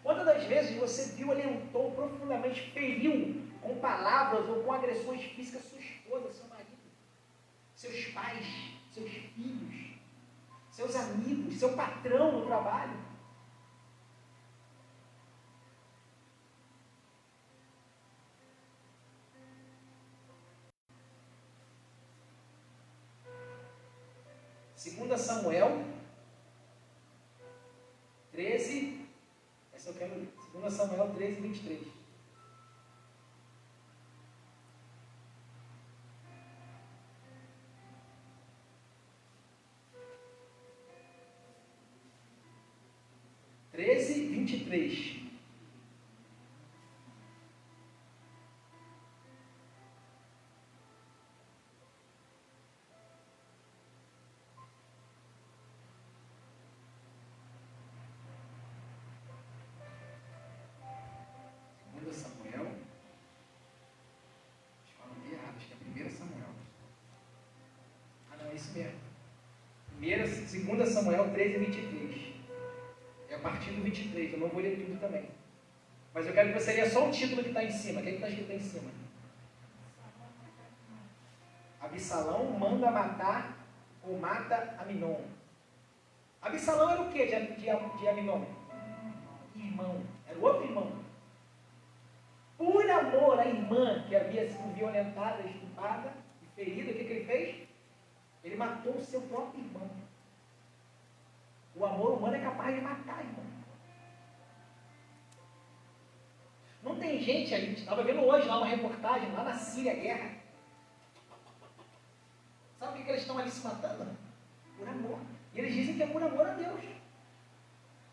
[0.03, 6.29] Quantas das vezes você violentou profundamente, feriu com palavras ou com agressões físicas sua esposa,
[6.33, 6.67] seu marido,
[7.73, 8.80] seus pais?
[8.91, 9.97] Seus filhos,
[10.69, 12.99] seus amigos, seu patrão no trabalho.
[24.75, 25.85] Segunda Samuel
[28.31, 29.07] 13,
[29.73, 30.33] essa eu quero ler.
[30.43, 32.00] Segunda Samuel 13, 23.
[68.51, 68.99] É isso mesmo.
[69.89, 72.00] Primeira, segunda Samuel 13, 23
[73.41, 75.29] partir do 23, eu não vou ler tudo também.
[76.13, 77.99] Mas eu quero que você leia só o título que está em cima.
[77.99, 78.91] O que é está escrito em cima?
[81.79, 83.57] Absalão manda matar
[84.03, 85.21] ou mata Aminon.
[86.41, 88.45] Absalão era o que de, de, de Aminon?
[89.55, 90.03] Irmão.
[90.27, 90.91] Era o outro irmão.
[92.57, 96.13] Por amor à irmã que havia sido violentada, estupada
[96.43, 97.67] e ferida, o que, que ele fez?
[98.43, 99.89] Ele matou o seu próprio irmão.
[101.81, 103.43] O amor humano é capaz de matar, irmão.
[106.83, 110.29] Não tem gente ali, estava vendo hoje lá uma reportagem, lá na Síria, guerra.
[112.77, 114.15] Sabe por que eles estão ali se matando?
[114.77, 115.21] Por amor.
[115.55, 116.83] E eles dizem que é por amor a Deus.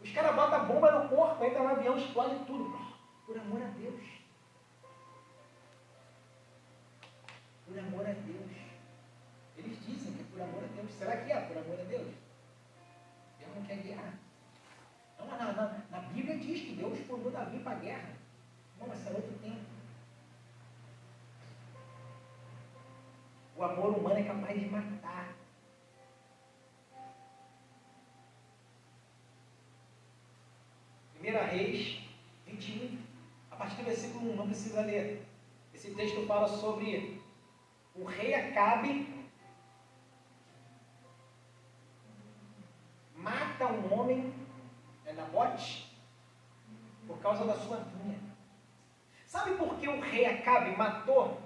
[0.01, 2.75] Os caras botam a bomba no corpo, entra no avião, explode tudo.
[3.27, 4.03] Por amor a Deus.
[7.67, 8.51] Por amor a Deus.
[9.59, 10.91] Eles dizem que é por amor a Deus.
[10.93, 12.28] Será que é por amor a Deus?
[17.79, 18.11] guerra?
[18.79, 19.67] Não, essa é tá outro tempo.
[23.57, 25.35] O amor humano é capaz de matar.
[31.15, 32.01] Primeira Reis
[32.47, 32.99] 21.
[33.51, 35.27] A partir do versículo 1, não precisa ler.
[35.75, 37.21] Esse texto fala sobre
[37.95, 39.19] o rei Acabe
[43.17, 44.33] mata um homem
[47.29, 48.19] causa da sua vinha.
[49.27, 51.39] Sabe por que o rei Acabe matou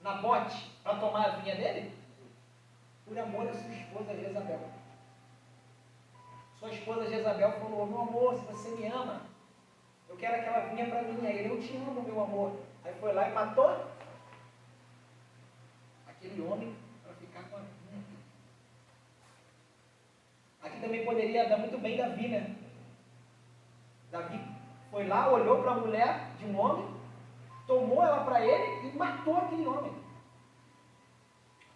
[0.00, 1.92] Nabote para tomar a vinha dele?
[3.04, 4.60] Por amor a sua esposa Jezabel.
[6.58, 9.20] Sua esposa Jezabel falou: Meu amor, se você me ama,
[10.08, 11.26] eu quero aquela vinha para mim.
[11.26, 12.58] Aí Eu te amo, meu amor.
[12.82, 13.84] Aí foi lá e matou
[16.08, 18.04] aquele homem para ficar com a vinha.
[20.62, 22.56] Aqui também poderia dar muito bem Davi, né?
[24.10, 24.59] Davi
[24.90, 26.88] foi lá, olhou para a mulher de um homem,
[27.66, 29.92] tomou ela para ele e matou aquele homem.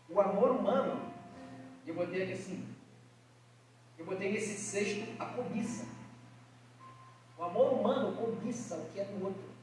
[0.09, 1.13] O amor humano,
[1.87, 2.75] eu botei aqui assim,
[3.97, 5.87] eu botei nesse sexto a cobiça.
[7.39, 9.55] O amor humano cobiça o que é do outro.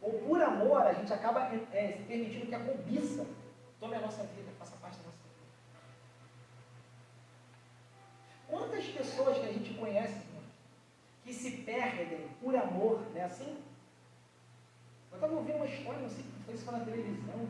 [0.00, 1.42] Ou por amor, a gente acaba
[1.72, 3.24] é, se permitindo que a cobiça
[3.78, 5.48] tome a nossa vida, faça parte da nossa vida.
[8.48, 10.31] Quantas pessoas que a gente conhece
[11.32, 13.56] que se perdem por amor, não é assim?
[15.10, 17.48] Eu estava ouvindo uma história, não sei se foi isso na televisão.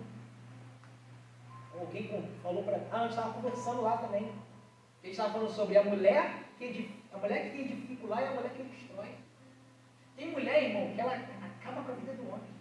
[1.78, 2.08] Alguém
[2.42, 2.76] falou para.
[2.92, 4.24] Ah, a gente estava conversando lá também.
[5.02, 8.26] A gente estava falando sobre a mulher que edifica, a mulher que edifica lá e
[8.26, 9.16] a mulher que destrói.
[10.16, 12.52] Tem mulher, irmão, que ela acaba com a vida do homem.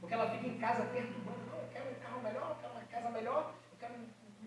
[0.00, 1.38] Porque ela fica em casa perturbando.
[1.50, 3.54] Não, eu quero um carro melhor, eu quero uma casa melhor,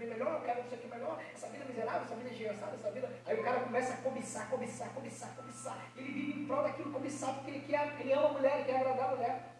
[0.08, 1.24] melhor, eu quero não sei o que melhor.
[1.34, 3.10] Essa vida miserável, essa vida desgraçada, essa vida.
[3.26, 5.78] Aí o cara começa a cobiçar, cobiçar, cobiçar, cobiçar.
[5.96, 8.78] Ele vive em prol daquilo cobiçar porque ele quer, ele ama a mulher, ele quer
[8.78, 9.52] agradar a mulher.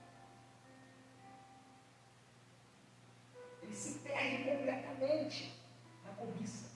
[3.64, 5.62] Ele se perde completamente
[6.06, 6.72] na cobiça.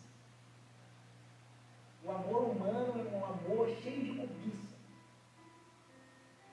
[2.03, 4.76] O amor humano é um amor cheio de cobiça.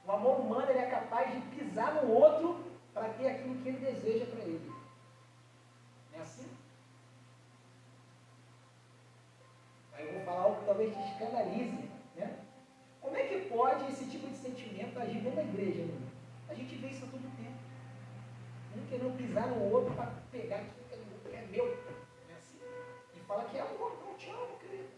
[0.07, 3.79] O amor humano ele é capaz de pisar no outro para ter aquilo que ele
[3.79, 4.73] deseja para ele.
[6.11, 6.49] Não é assim?
[9.93, 11.91] Aí eu vou falar algo que talvez te escandalize.
[12.17, 12.39] Né?
[13.01, 15.85] Como é que pode esse tipo de sentimento agir dentro da igreja?
[15.85, 16.09] Né?
[16.49, 17.59] A gente vê isso todo tempo.
[18.77, 21.67] Um querendo pisar no outro para pegar aquilo que é meu.
[22.29, 22.61] É assim?
[23.17, 24.91] E fala que é amor, não te amo, querido.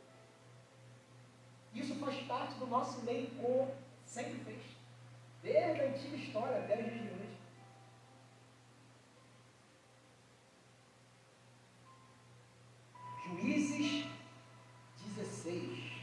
[1.73, 3.73] Isso faz parte do nosso meio como
[4.05, 4.63] sempre fez.
[5.41, 7.39] Desde a antiga história até os dias de hoje.
[13.41, 14.07] Juízes
[15.17, 15.95] 16.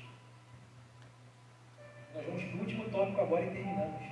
[2.14, 4.11] Nós vamos para o último tópico agora e terminamos.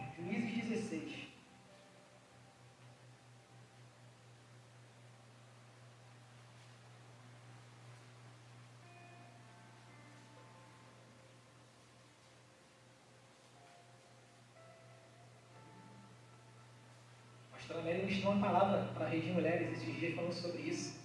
[17.69, 20.99] Pastor Amélia ministrou uma palavra para a Rede de Mulheres esses dias falando sobre isso.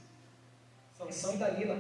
[0.95, 1.75] Sansão e Dalila.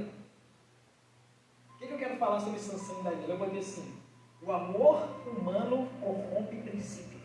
[1.70, 3.32] O que, que eu quero falar sobre Sansão e Dalila?
[3.32, 3.98] Eu vou dizer assim:
[4.42, 7.22] o amor humano corrompe princípios.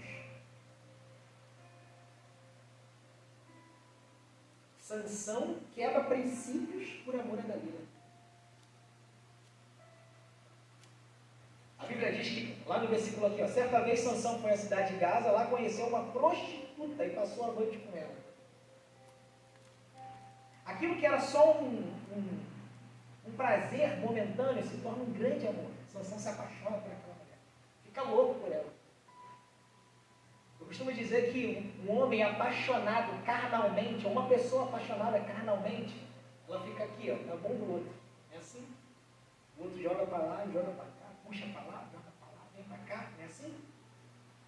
[4.80, 7.82] Sansão quebra princípios por amor a Dalila.
[11.78, 14.94] A Bíblia diz que, lá no versículo aqui, ó, certa vez Sansão foi à cidade
[14.94, 18.16] de Gaza, lá conheceu uma prostituta e passou a noite com ela.
[20.68, 22.40] Aquilo que era só um, um,
[23.26, 25.72] um prazer momentâneo se torna um grande amor.
[25.92, 27.40] Sansão se apaixona por aquela mulher.
[27.84, 28.72] Fica louco por ela.
[30.60, 36.08] Eu costumo dizer que um homem apaixonado carnalmente, ou uma pessoa apaixonada carnalmente,
[36.48, 37.92] ela fica aqui, ó, na bom do outro.
[38.32, 38.64] É assim?
[39.58, 41.90] O outro joga para lá, joga para cá, puxa para lá,
[42.90, 43.54] É assim?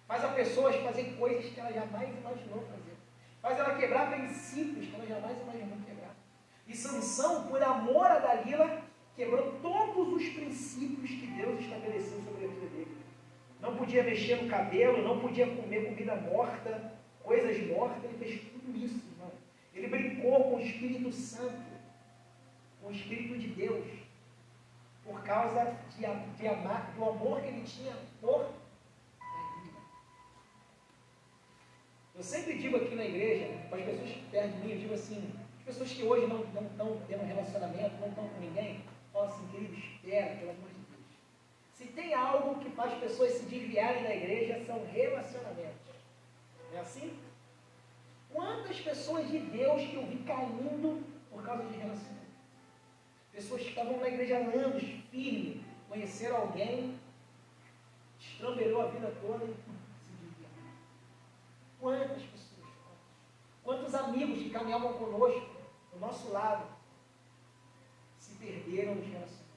[0.06, 2.96] Faz a pessoa fazer coisas que ela jamais imaginou fazer.
[3.40, 6.14] Faz ela quebrar princípios que ela jamais imaginou quebrar.
[6.66, 8.82] E Sansão, por amor a Dalila,
[9.16, 12.96] quebrou todos os princípios que Deus estabeleceu sobre a vida dele.
[13.60, 18.76] Não podia mexer no cabelo, não podia comer comida morta, coisas mortas, ele fez tudo
[18.76, 19.32] isso, irmão.
[19.74, 21.72] Ele brincou com o Espírito Santo,
[22.80, 23.86] com o Espírito de Deus,
[25.12, 26.06] por causa de,
[26.36, 28.50] de amar, do amor que ele tinha por
[32.14, 35.34] Eu sempre digo aqui na igreja, para as pessoas perto de mim, eu digo assim,
[35.58, 39.46] as pessoas que hoje não estão tendo um relacionamento, não estão com ninguém, falam assim,
[39.48, 41.06] querido, espera, pelo amor de Deus.
[41.72, 45.96] Se tem algo que faz pessoas se desviarem da igreja, são relacionamentos.
[46.74, 47.18] É assim?
[48.30, 52.21] Quantas pessoas de Deus que eu vi caindo por causa de relacionamento?
[53.32, 56.98] Pessoas que estavam na igreja anos, firme, conheceram alguém,
[58.18, 60.74] estramberou a vida toda e se desviaram.
[61.80, 62.68] Quantas pessoas?
[63.64, 65.50] Quantos amigos que caminhavam conosco,
[65.92, 66.66] do nosso lado,
[68.18, 69.48] se perderam nos relacionamentos,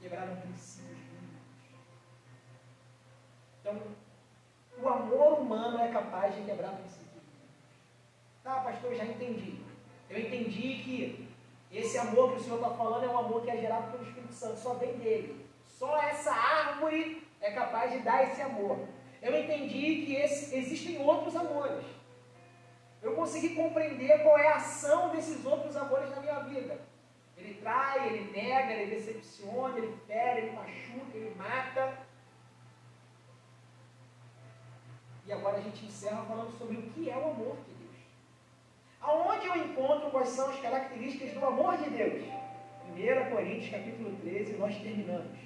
[0.00, 1.40] quebraram princípios bíblicos.
[3.60, 3.82] Então,
[4.82, 7.34] o amor humano é capaz de quebrar princípios bíblicos.
[8.42, 9.62] Tá, pastor, já entendi.
[10.08, 11.23] Eu entendi que
[11.78, 14.32] esse amor que o Senhor está falando é um amor que é gerado pelo Espírito
[14.32, 15.44] Santo, só vem dele.
[15.66, 18.78] Só essa árvore é capaz de dar esse amor.
[19.20, 21.84] Eu entendi que esse, existem outros amores.
[23.02, 26.80] Eu consegui compreender qual é a ação desses outros amores na minha vida.
[27.36, 31.98] Ele trai, ele nega, ele decepciona, ele fere, ele machuca, ele mata.
[35.26, 37.56] E agora a gente encerra falando sobre o que é o amor.
[39.06, 42.24] Aonde eu encontro quais são as características do amor de Deus?
[42.96, 45.38] 1 Coríntios capítulo 13, nós terminamos.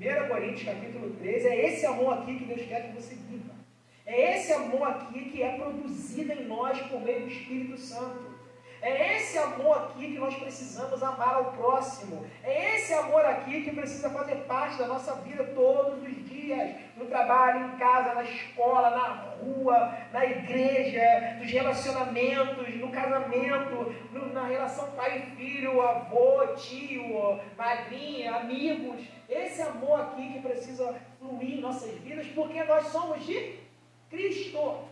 [0.00, 3.54] 1 Coríntios capítulo 13 é esse amor aqui que Deus quer que você viva.
[4.04, 8.34] É esse amor aqui que é produzido em nós por meio do Espírito Santo.
[8.82, 12.26] É esse amor aqui que nós precisamos amar ao próximo.
[12.42, 16.25] É esse amor aqui que precisa fazer parte da nossa vida todos os dias.
[16.96, 19.08] No trabalho, em casa, na escola, na
[19.42, 27.40] rua, na igreja, nos relacionamentos, no casamento, no, na relação pai e filho, avô, tio,
[27.56, 29.06] madrinha, amigos.
[29.28, 33.58] Esse amor aqui que precisa fluir em nossas vidas porque nós somos de
[34.08, 34.84] Cristo.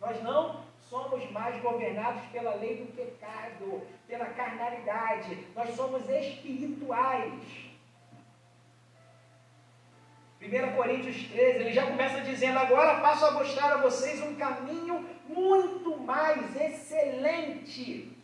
[0.00, 5.46] Nós não somos mais governados pela lei do pecado, pela carnalidade.
[5.54, 7.65] Nós somos espirituais.
[10.46, 15.04] 1 Coríntios 13, ele já começa dizendo: Agora passo a mostrar a vocês um caminho
[15.28, 18.16] muito mais excelente.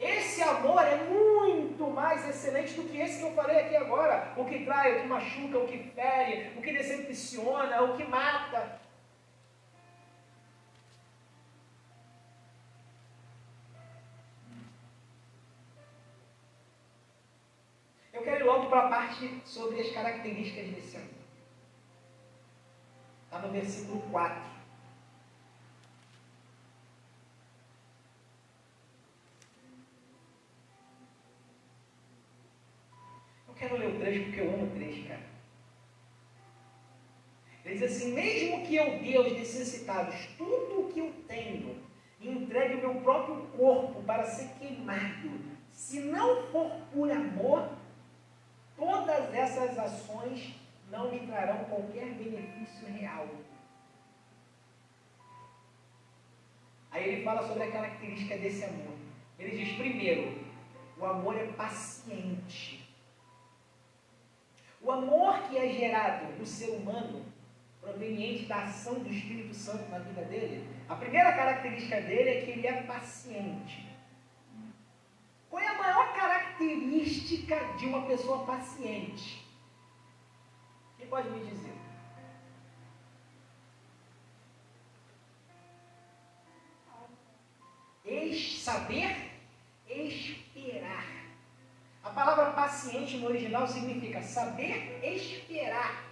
[0.00, 4.32] Esse amor é muito mais excelente do que esse que eu falei aqui agora.
[4.36, 8.81] O que trai, o que machuca, o que fere, o que decepciona, o que mata.
[18.72, 21.10] Para a parte sobre as características desse amor.
[23.26, 24.42] Está no versículo 4.
[33.46, 35.20] Eu quero ler o 3 porque eu amo o 3, cara.
[37.66, 41.76] Ele diz assim: Mesmo que eu dê aos necessitados tudo o que eu tenho,
[42.18, 45.30] e entregue o meu próprio corpo para ser queimado,
[45.70, 47.81] se não for por amor,
[48.76, 50.54] todas essas ações
[50.90, 53.28] não me trarão qualquer benefício real.
[56.90, 58.94] Aí ele fala sobre a característica desse amor.
[59.38, 60.38] Ele diz: primeiro,
[60.98, 62.86] o amor é paciente.
[64.80, 67.24] O amor que é gerado no ser humano,
[67.80, 72.50] proveniente da ação do Espírito Santo na vida dele, a primeira característica dele é que
[72.50, 73.86] ele é paciente.
[75.48, 76.41] Qual é a maior característica
[77.78, 79.44] de uma pessoa paciente?
[80.98, 81.72] Quem pode me dizer?
[88.62, 89.32] saber
[89.88, 91.04] esperar.
[92.02, 96.04] A palavra paciente no original significa saber esperar.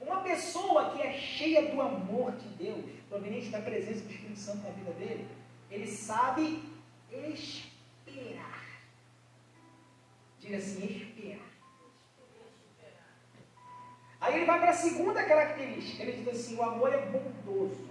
[0.00, 4.62] Uma pessoa que é cheia do amor de Deus, proveniente da presença do Espírito Santo
[4.62, 5.28] na vida dele,
[5.70, 6.62] ele sabe
[7.12, 8.64] esperar.
[10.38, 11.50] Diga assim, esperar.
[14.20, 16.02] Aí ele vai para a segunda característica.
[16.02, 17.90] Ele diz assim: o amor é bondoso.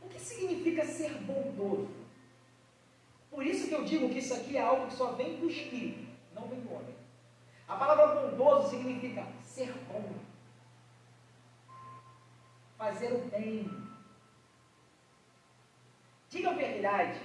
[0.00, 1.98] O que significa ser bondoso?
[3.30, 6.08] Por isso que eu digo que isso aqui é algo que só vem do Espírito,
[6.34, 6.94] não vem do homem.
[7.66, 10.14] A palavra bondoso significa ser bom,
[12.78, 13.68] fazer o bem,
[16.78, 17.18] Verdade.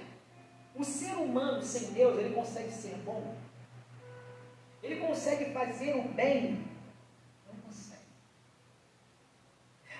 [0.74, 3.36] O ser humano sem Deus, ele consegue ser bom?
[4.82, 6.64] Ele consegue fazer o bem?
[7.46, 8.02] Não consegue.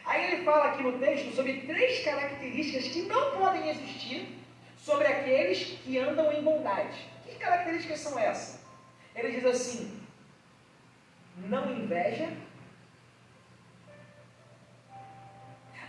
[0.04, 4.36] Aí ele fala aqui no texto sobre três características que não podem existir
[4.76, 7.06] sobre aqueles que andam em bondade.
[7.24, 8.60] Que características são essas?
[9.14, 10.04] Ele diz assim:
[11.36, 12.28] não inveja.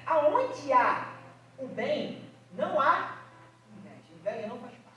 [0.05, 1.15] Aonde há
[1.57, 2.21] o bem,
[2.53, 3.14] não há
[4.25, 4.95] Inveja não faz parte.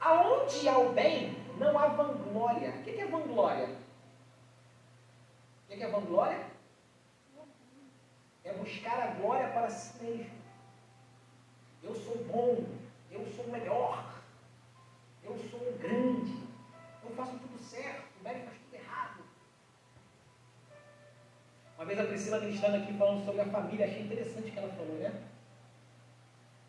[0.00, 2.70] Aonde há o bem, não há vanglória.
[2.70, 3.68] O que é vanglória?
[5.64, 6.44] O que é vanglória?
[8.42, 10.40] É buscar a glória para si mesmo.
[11.80, 12.66] Eu sou bom,
[13.12, 14.12] eu sou melhor,
[15.22, 16.36] eu sou grande,
[17.04, 18.59] eu faço tudo certo, o Mary faz
[21.80, 24.68] Uma vez a Priscila ministrando aqui falando sobre a família, achei interessante o que ela
[24.68, 25.22] falou, né?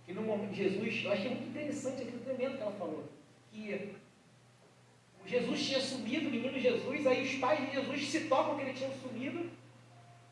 [0.06, 3.04] Que no momento de Jesus, eu achei muito interessante aquilo tremendo que ela falou.
[3.52, 3.94] Que
[5.22, 8.62] o Jesus tinha sumido, o menino Jesus, aí os pais de Jesus se tocam que
[8.62, 9.52] ele tinha sumido.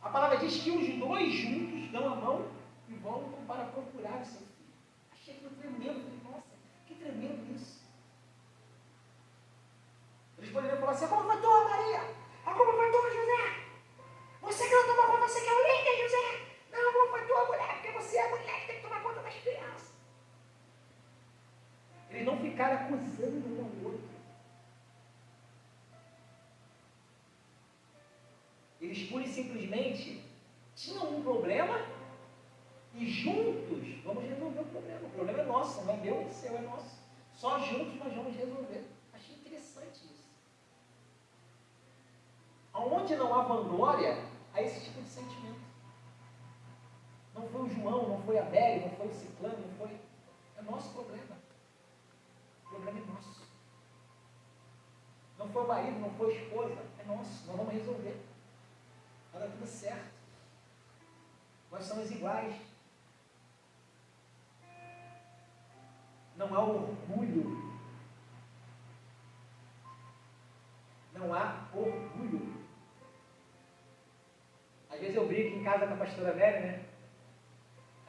[0.01, 2.47] A palavra diz que os dois juntos dão a mão
[2.87, 4.73] e vão para procurar o seu filho.
[5.11, 6.05] Achei aquilo tremendo.
[6.05, 6.47] Falei, nossa,
[6.87, 7.83] que tremendo isso.
[10.37, 12.15] Eles poderiam falar assim, como foi tua, Maria?
[12.45, 13.48] A como foi tua, José?
[14.49, 16.41] Você que não conta, você que é o líder, José.
[16.71, 19.35] Não, foi tua mulher, porque você é a mulher que tem que tomar conta das
[19.35, 19.93] crianças.
[22.09, 24.09] Eles não ficaram acusando um ao outro.
[28.81, 30.25] Eles pura e simplesmente
[30.75, 31.85] tinham um problema
[32.95, 35.07] e juntos vamos resolver o problema.
[35.07, 36.97] O problema é nosso, não é meu, é seu, é nosso.
[37.33, 38.83] Só juntos nós vamos resolver.
[39.13, 40.27] Achei interessante isso.
[42.73, 45.61] Onde não há vanglória, há esse tipo de sentimento.
[47.33, 49.97] Não foi o João, não foi a Beli, não foi o Ciclano, não foi.
[50.57, 51.37] É nosso problema.
[52.65, 53.47] O problema é nosso.
[55.37, 57.47] Não foi o marido, não foi a esposa, é nosso.
[57.47, 58.21] Nós vamos resolver.
[59.31, 60.11] Vai dar tudo certo.
[61.71, 62.55] Nós somos iguais.
[66.35, 67.79] Não há orgulho.
[71.13, 72.08] Não há orgulho.
[74.99, 76.83] Às vezes eu brinco em casa com a pastora Mary, né?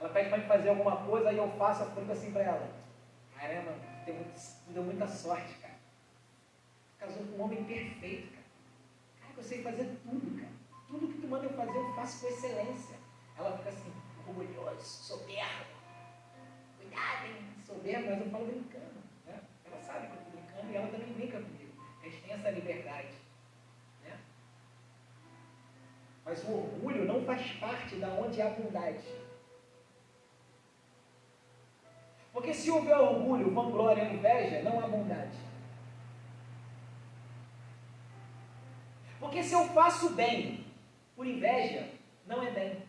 [0.01, 2.69] Ela pede para me fazer alguma coisa, aí eu faço, eu fico assim para ela.
[3.37, 5.75] Caramba, tem muito, me deu muita sorte, cara.
[6.99, 8.45] Casou com um homem perfeito, cara.
[9.21, 10.53] Cara, eu sei fazer tudo, cara.
[10.89, 12.97] Tudo que tu manda eu fazer, eu faço com excelência.
[13.39, 13.93] Ela fica assim,
[14.27, 15.67] orgulhoso, soberbo.
[16.77, 17.37] Cuidado, hein?
[17.65, 19.01] Soberbo, mas eu falo brincando.
[19.27, 19.41] Né?
[19.65, 21.73] Ela sabe que eu estou brincando e ela também brinca comigo.
[22.03, 23.15] A gente tem essa liberdade.
[24.03, 24.19] Né?
[26.31, 29.03] Mas o orgulho não faz parte da onde há bondade.
[32.33, 35.37] Porque se houver orgulho, vanglória e inveja, não há bondade.
[39.19, 40.65] Porque se eu faço bem
[41.17, 41.89] por inveja,
[42.25, 42.81] não é bem.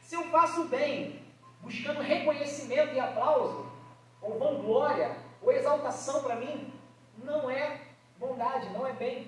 [0.00, 1.20] Se eu faço bem
[1.60, 3.72] buscando reconhecimento e aplauso,
[4.20, 6.72] ou vanglória, ou exaltação para mim,
[7.24, 7.80] não é
[8.20, 9.26] bondade, não é bem.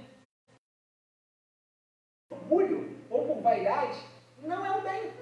[2.30, 3.98] Orgulho ou por vaidade
[4.42, 5.12] não é o bem.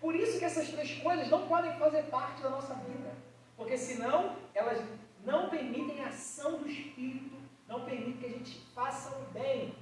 [0.00, 3.10] Por isso que essas três coisas não podem fazer parte da nossa vida.
[3.56, 4.82] Porque senão elas
[5.24, 7.36] não permitem a ação do Espírito,
[7.68, 9.74] não permitem que a gente faça o bem.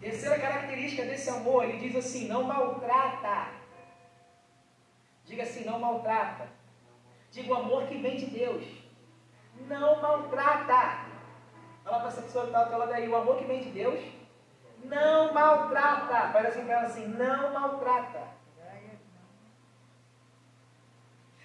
[0.00, 3.52] Terceira característica desse amor, ele diz assim: não maltrata.
[5.24, 6.48] Diga assim: não maltrata.
[7.30, 8.64] Diga o amor que vem de Deus.
[9.66, 11.12] Não maltrata.
[11.82, 13.70] Fala para essa pessoa que está ao teu lado aí: o amor que vem de
[13.70, 14.00] Deus
[14.84, 16.32] não maltrata.
[16.32, 18.34] Faz assim para ela assim: não maltrata.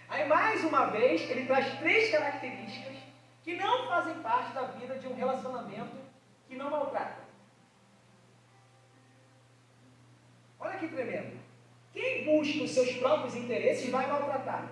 [0.09, 2.97] Aí, mais uma vez, ele traz três características
[3.43, 5.97] que não fazem parte da vida de um relacionamento
[6.47, 7.21] que não maltrata.
[10.59, 11.39] Olha que tremendo.
[11.93, 14.67] Quem busca os seus próprios interesses vai maltratar.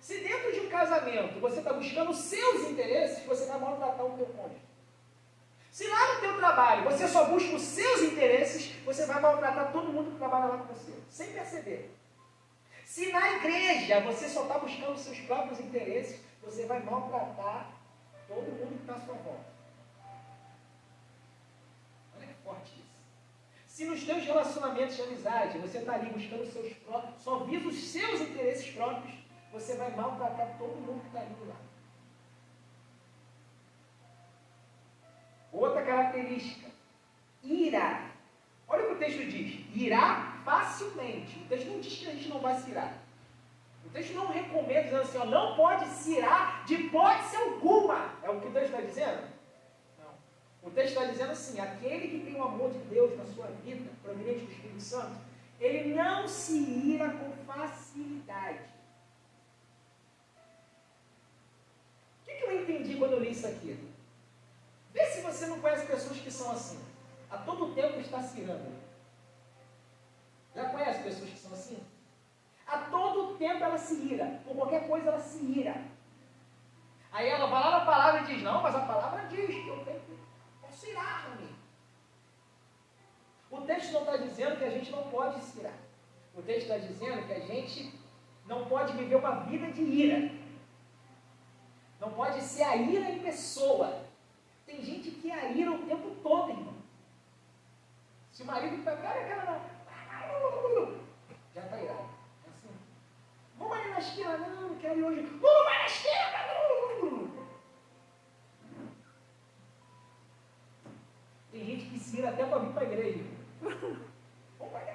[0.00, 4.16] Se dentro de um casamento você está buscando os seus interesses, você vai maltratar o
[4.16, 4.67] teu cônjuge.
[5.78, 9.92] Se lá no teu trabalho você só busca os seus interesses, você vai maltratar todo
[9.92, 11.94] mundo que trabalha lá com você, sem perceber.
[12.84, 17.70] Se na igreja você só está buscando os seus próprios interesses, você vai maltratar
[18.26, 19.52] todo mundo que está à sua volta.
[22.16, 23.04] Olha que forte isso.
[23.64, 27.68] Se nos teus relacionamentos de amizade você está ali buscando os seus próprios, só visa
[27.68, 29.14] os seus interesses próprios,
[29.52, 31.67] você vai maltratar todo mundo que está ali do lado.
[35.58, 36.68] Outra característica,
[37.42, 38.02] ira.
[38.68, 41.36] Olha o que o texto diz: irá facilmente.
[41.40, 42.94] O texto não diz que a gente não vai se irar.
[43.84, 48.14] O texto não recomenda dizendo assim, ó, não pode se irar de hipótese alguma.
[48.22, 49.28] É o que o texto está dizendo?
[50.62, 53.90] O texto está dizendo assim: aquele que tem o amor de Deus na sua vida,
[54.02, 55.18] proveniente do Espírito Santo,
[55.58, 58.60] ele não se ira com facilidade.
[62.22, 63.87] O que, que eu entendi quando eu li isso aqui?
[64.98, 66.80] Vê se você não conhece pessoas que são assim.
[67.30, 68.72] A todo tempo está se irando.
[70.56, 71.78] Já conhece pessoas que são assim?
[72.66, 74.40] A todo tempo ela se ira.
[74.44, 75.80] Por qualquer coisa ela se ira.
[77.12, 79.84] Aí ela vai lá na palavra e diz, não, mas a palavra diz que eu
[79.84, 80.18] tenho que
[80.60, 81.56] posso irar mim.
[83.50, 85.78] O texto não está dizendo que a gente não pode se irar.
[86.34, 87.98] O texto está dizendo que a gente
[88.46, 90.32] não pode viver uma vida de ira.
[92.00, 94.07] Não pode ser a ira em pessoa.
[94.78, 96.74] Tem gente que é a ira o tempo todo, irmão.
[98.30, 99.60] Se o marido pegar aquela.
[101.52, 102.08] Já está irado.
[102.46, 102.68] É assim.
[103.58, 105.22] Vamos ali na esquina, não, não quero ir hoje.
[105.22, 106.38] Vamos na esquina!
[111.50, 113.24] Tem gente que se ira até para vir para a igreja.
[113.60, 114.86] Vamos vai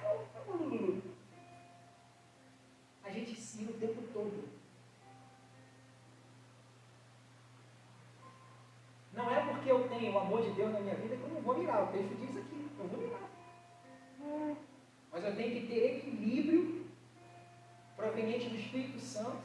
[3.03, 4.52] A gente se ira o tempo todo.
[9.13, 11.41] Não é porque eu tenho o amor de Deus na minha vida que eu não
[11.41, 11.83] vou mirar.
[11.83, 13.29] O texto diz aqui, eu vou mirar.
[15.11, 16.87] Mas eu tenho que ter equilíbrio
[17.95, 19.43] proveniente do Espírito Santo.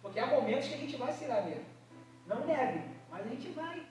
[0.00, 1.64] Porque há momentos que a gente vai se irar mesmo.
[2.26, 3.86] Não deve, mas a gente vai.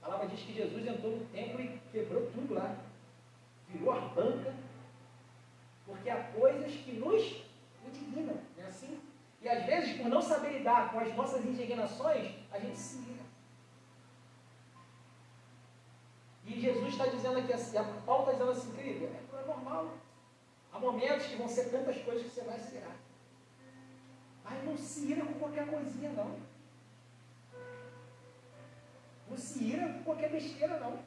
[0.00, 2.74] A palavra diz que Jesus entrou no templo e quebrou tudo lá.
[3.68, 4.54] Virou a banca.
[5.84, 7.44] Porque há coisas que nos
[7.84, 8.38] indignam.
[8.56, 8.97] É assim?
[9.48, 13.22] E às vezes, por não saber lidar com as nossas indignações, a gente se liga.
[16.44, 19.94] E Jesus está dizendo aqui assim, Paulo está dizendo assim, querido, é, é normal.
[20.70, 22.94] Há momentos que vão ser tantas coisas que você vai se irar.
[24.44, 26.36] Mas não se ira com qualquer coisinha, não.
[29.30, 30.98] Não se ira com qualquer besteira, não.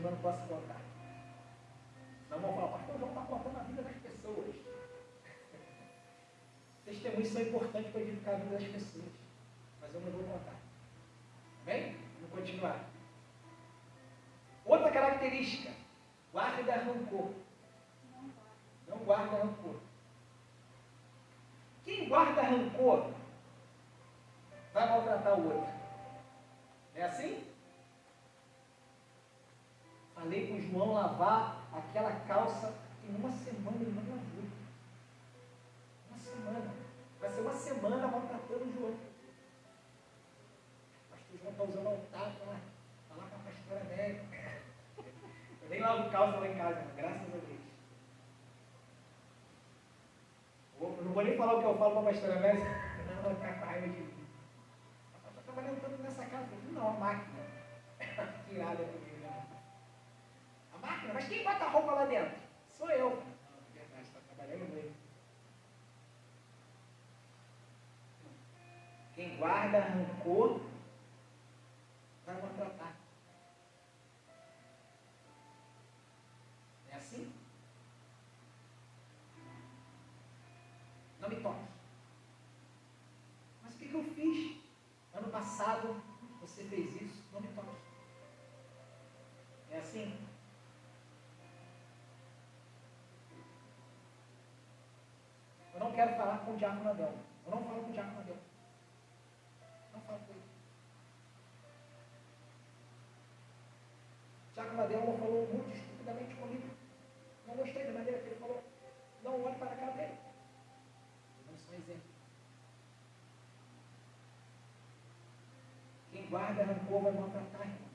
[0.00, 0.80] Mas não posso contar.
[2.30, 4.54] Não vão falar, pastor João está contando a vida das pessoas.
[6.86, 9.12] Testemunhos são importantes para edificar a vida das pessoas.
[9.80, 10.56] Mas eu não vou contar.
[11.66, 11.96] Bem?
[12.20, 12.84] Vamos continuar.
[14.64, 15.70] Outra característica.
[16.32, 17.30] Guarda rancor.
[18.88, 19.76] Não guarda rancor.
[21.84, 23.12] Quem guarda rancor
[24.72, 25.72] vai maltratar o outro.
[26.94, 27.51] É assim?
[30.22, 34.44] Falei com o João lavar aquela calça em uma semana ele não lavou.
[36.08, 36.74] Uma semana.
[37.20, 38.92] Vai ser uma semana maltratando o João.
[38.92, 39.00] O
[41.10, 42.56] pastor João está usando altar para
[43.08, 44.22] falar com a pastora Nélia.
[45.60, 47.60] Eu nem lavo calça lá em casa, graças a Deus.
[50.80, 53.34] Eu não vou nem falar o que eu falo para a pastora senão ela vai
[53.34, 54.28] ficar com raiva de mim.
[55.14, 56.46] Ela está trabalhando tanto nessa casa.
[56.70, 57.42] Não, a máquina.
[58.48, 59.11] Tirada comigo
[60.82, 62.36] máquina, mas quem bota a roupa lá dentro?
[62.66, 63.22] Sou eu.
[63.72, 64.92] Verdade, está trabalhando.
[69.14, 70.60] Quem guarda rancor
[72.26, 72.96] vai maltratar.
[76.90, 77.32] É assim?
[81.20, 81.64] Não me toque.
[83.62, 84.62] Mas o que eu fiz?
[85.14, 86.02] Ano passado
[86.40, 87.76] você fez isso, não me toque.
[89.70, 90.32] É assim?
[95.92, 97.12] Quero falar com o diácono Adão.
[97.44, 98.36] Eu não falo com o diácono Adão.
[99.92, 100.42] Não falo com ele.
[104.50, 106.70] O diácono Adão falou muito estupidamente comigo.
[107.46, 108.62] Não gostei da maneira que ele falou.
[109.22, 110.18] Não olhe para a cara dele.
[111.50, 112.12] Não sou exemplo.
[116.10, 117.91] Quem guarda rancor vai maltratar, irmão.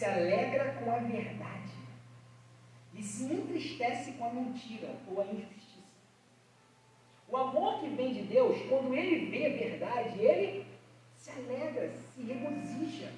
[0.00, 1.74] Se alegra com a verdade
[2.94, 5.90] e se entristece com a mentira ou a injustiça.
[7.28, 10.66] O amor que vem de Deus, quando ele vê a verdade, ele
[11.14, 13.12] se alegra, se regozija.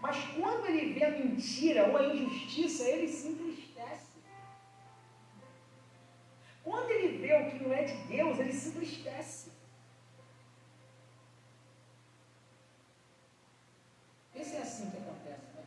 [0.00, 4.18] Mas quando ele vê a mentira ou a injustiça, ele se entristece.
[6.64, 9.54] Quando ele vê o que não é de Deus, ele se entristece.
[14.34, 15.64] Esse é assim que acontece, né?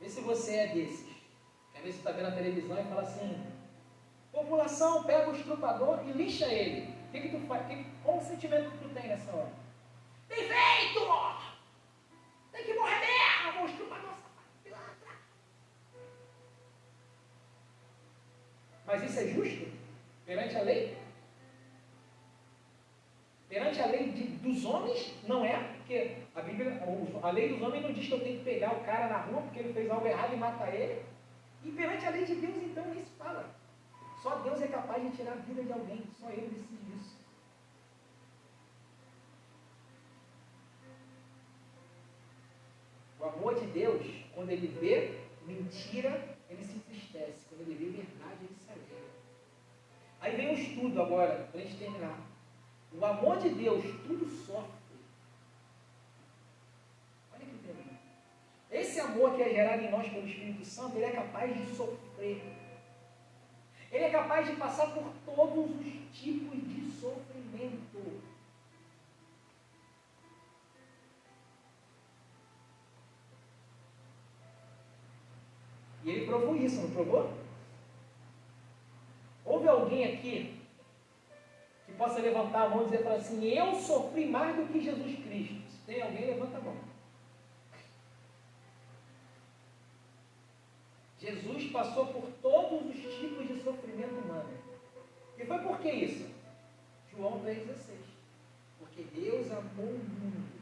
[0.00, 1.06] Vê se você é desses.
[1.72, 3.46] Quer ver se está vendo a televisão e fala assim,
[4.32, 6.90] população pega o estrupador e lixa ele.
[7.08, 7.66] O que, que tu faz?
[7.66, 9.52] Que, qual o sentimento que tu tem nessa hora?
[10.28, 11.00] Tem feito!
[12.50, 13.62] Tem que morrer mesmo!
[13.62, 14.14] O estrupador
[14.64, 15.12] pilantra!
[18.86, 19.70] Mas isso é justo?
[20.24, 20.96] Perante a lei?
[23.50, 26.82] Perante a lei de, dos homens, não é, porque A, Bíblia,
[27.22, 29.42] a lei dos homens não diz que eu tenho que pegar o cara na rua
[29.42, 31.02] porque ele fez algo errado e matar ele.
[31.64, 33.54] E perante a lei de Deus, então, nem se fala.
[34.22, 36.02] Só Deus é capaz de tirar a vida de alguém.
[36.18, 37.16] Só Ele decide isso.
[43.18, 47.46] O amor de Deus, quando ele vê mentira, ele se entristece.
[47.48, 49.10] Quando ele vê verdade, ele se alegra.
[50.20, 52.18] Aí vem o estudo agora, para a gente terminar.
[52.92, 54.70] O amor de Deus tudo sofre.
[57.32, 57.98] Olha que tremendo.
[58.72, 62.42] Esse amor que é gerado em nós pelo Espírito Santo, ele é capaz de sofrer.
[63.90, 68.22] Ele é capaz de passar por todos os tipos de sofrimento.
[76.02, 77.30] E ele provou isso, não provou?
[79.44, 80.62] Houve alguém aqui
[81.84, 85.14] que possa levantar a mão e dizer para assim, eu sofri mais do que Jesus
[85.16, 85.70] Cristo.
[85.70, 86.91] Se tem alguém, levanta a mão.
[91.22, 94.50] Jesus passou por todos os tipos de sofrimento humano.
[95.38, 96.28] E foi por que isso?
[97.10, 97.96] João 3,16.
[98.80, 100.60] Porque Deus amou o mundo.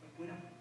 [0.00, 0.56] Foi por amor.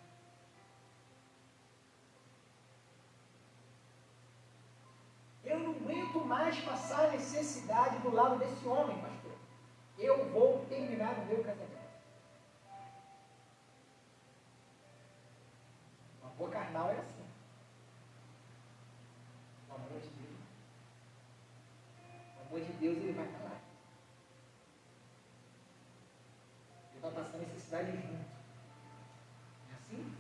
[5.44, 9.34] Eu não aguento mais passar necessidade do lado desse homem, pastor.
[10.00, 11.76] Eu vou terminar o meu casamento.
[16.24, 17.26] O amor carnal é assim.
[19.70, 20.40] O amor de Deus.
[22.38, 23.60] O amor de Deus, ele vai estar lá.
[26.92, 28.26] Ele vai passar necessidade junto.
[29.72, 30.16] É assim?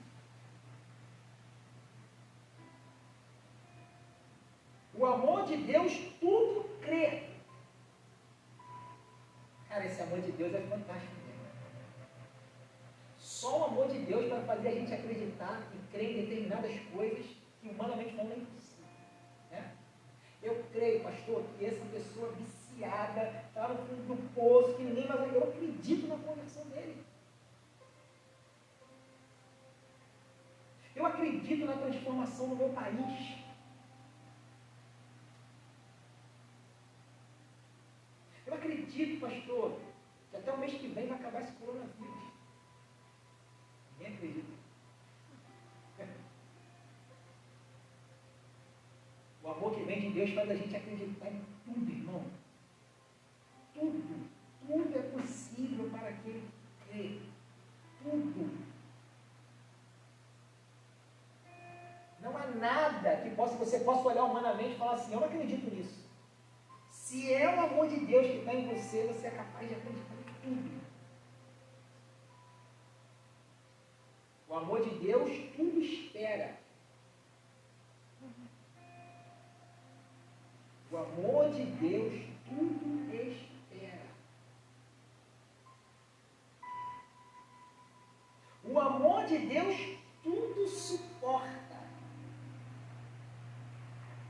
[4.98, 5.06] O
[5.46, 7.24] amor de Deus tudo crê.
[9.70, 11.14] Cara, esse amor de Deus é fantástico.
[13.20, 17.26] Só o amor de Deus para fazer a gente acreditar e crer em determinadas coisas
[17.62, 18.86] que humanamente não é impossível.
[19.52, 19.72] Né?
[20.42, 25.34] Eu creio, pastor, que essa pessoa viciada está no fundo do poço, que nem mais.
[25.34, 27.04] Eu acredito na conversão dele.
[30.96, 33.35] Eu acredito na transformação do meu país.
[38.96, 39.78] Acredito, pastor,
[40.32, 42.24] que até o mês que vem vai acabar esse coronavírus.
[43.92, 44.54] Ninguém acredita.
[49.44, 52.24] O amor que vem de Deus faz a gente acreditar em tudo, irmão.
[53.76, 54.28] Tudo.
[54.66, 56.42] Tudo é possível para quem
[56.90, 57.20] crê.
[58.02, 58.66] Tudo.
[62.20, 65.70] Não há nada que possa, você possa olhar humanamente e falar assim, eu não acredito
[65.72, 65.85] nisso.
[67.16, 70.16] Se é o amor de Deus que está em você, você é capaz de acreditar
[70.16, 70.82] em tudo.
[74.50, 76.58] O amor de Deus tudo espera.
[80.92, 84.08] O amor de Deus tudo espera.
[88.62, 91.80] O amor de Deus tudo suporta.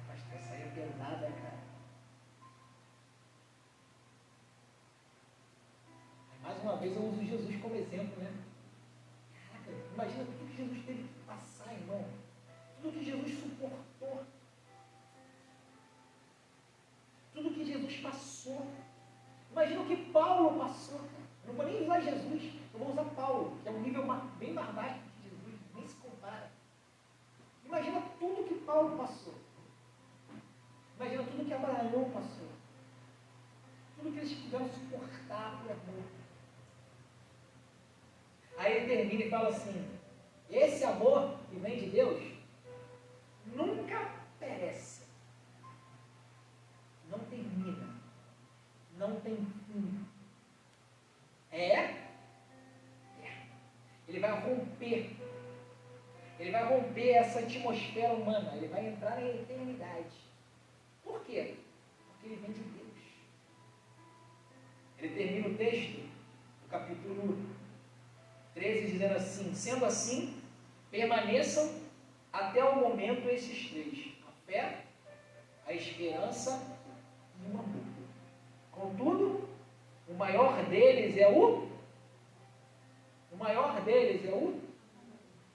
[0.08, 1.56] Mas essa aí é pesada, cara.
[6.86, 8.32] Mais uma vez eu uso Jesus como exemplo, né?
[9.34, 12.06] Caraca, imagina tudo que Jesus teve que passar, irmão.
[12.80, 14.24] Tudo que Jesus suportou.
[17.34, 18.68] Tudo que Jesus passou.
[19.52, 21.02] Imagina o que Paulo passou.
[21.48, 24.04] Não vou nem usar Jesus, eu vou usar Paulo, que é um nível
[24.38, 26.52] bem mais baixo que Jesus, nem se compara.
[27.66, 29.34] Imagina tudo que Paulo passou.
[31.00, 32.50] Imagina tudo que Abraão passou.
[33.98, 36.26] Tudo que eles tiveram suportar por amor.
[38.66, 39.88] Aí ele termina e fala assim:
[40.50, 42.20] esse amor que vem de Deus
[43.46, 45.04] nunca perece,
[47.08, 47.96] não termina,
[48.98, 50.08] não tem fim.
[51.52, 51.74] É?
[51.74, 51.96] é.
[54.08, 55.16] Ele vai romper,
[56.40, 60.18] ele vai romper essa atmosfera humana, ele vai entrar na eternidade.
[61.04, 61.58] Por quê?
[62.08, 63.00] Porque ele vem de Deus.
[64.98, 66.10] Ele termina o texto,
[66.64, 67.55] no capítulo
[68.56, 70.42] 13, dizendo assim: sendo assim,
[70.90, 71.70] permaneçam
[72.32, 74.86] até o momento esses três: a fé,
[75.68, 76.80] a esperança
[77.42, 77.84] e o amor.
[78.72, 79.50] Contudo,
[80.08, 81.70] o maior deles é o.
[83.32, 84.62] O maior deles é o.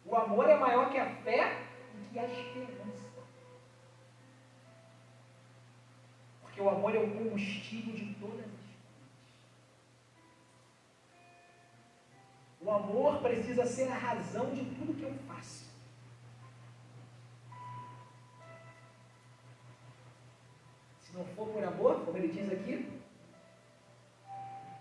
[0.04, 1.56] O amor é maior que a fé
[1.94, 3.10] e que a esperança.
[6.42, 8.49] Porque o amor é o combustível de todas
[12.60, 15.64] O amor precisa ser a razão de tudo que eu faço.
[21.00, 23.00] Se não for por amor, como ele diz aqui,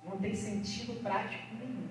[0.04, 1.90] não tem sentido prático nenhum.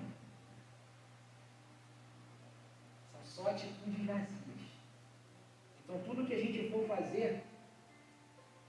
[3.11, 4.61] São só atitudes vazias.
[5.83, 7.43] Então tudo que a gente for fazer,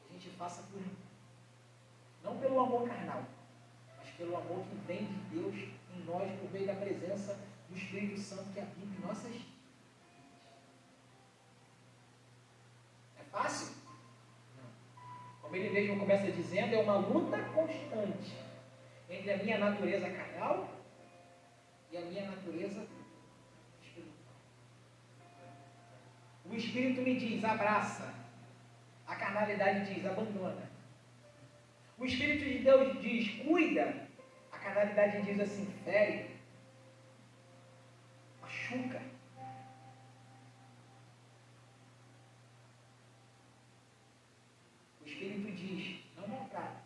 [0.09, 0.81] a gente faça por
[2.23, 3.25] não pelo amor carnal,
[3.99, 5.80] mas pelo amor que vem de Deus
[6.11, 7.39] nós por meio da presença
[7.69, 9.47] do Espírito Santo que habita em nossas vidas.
[13.19, 13.77] É fácil?
[14.57, 14.71] Não.
[15.43, 18.37] Como ele mesmo começa dizendo, é uma luta constante
[19.09, 20.69] entre a minha natureza carnal
[21.91, 22.87] e a minha natureza
[23.83, 24.35] espiritual.
[26.45, 28.15] O Espírito me diz, abraça.
[29.07, 30.71] A carnalidade diz, abandona.
[31.99, 34.00] O Espírito de Deus diz, cuida.
[34.81, 36.41] A carnalidade diz assim, fere.
[38.41, 39.03] Machuca.
[45.03, 46.81] O Espírito diz, não maltrata.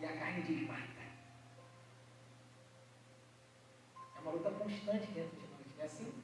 [0.00, 0.80] E a carne diz, mata.
[4.16, 6.14] É uma luta constante dentro de nós, não é assim?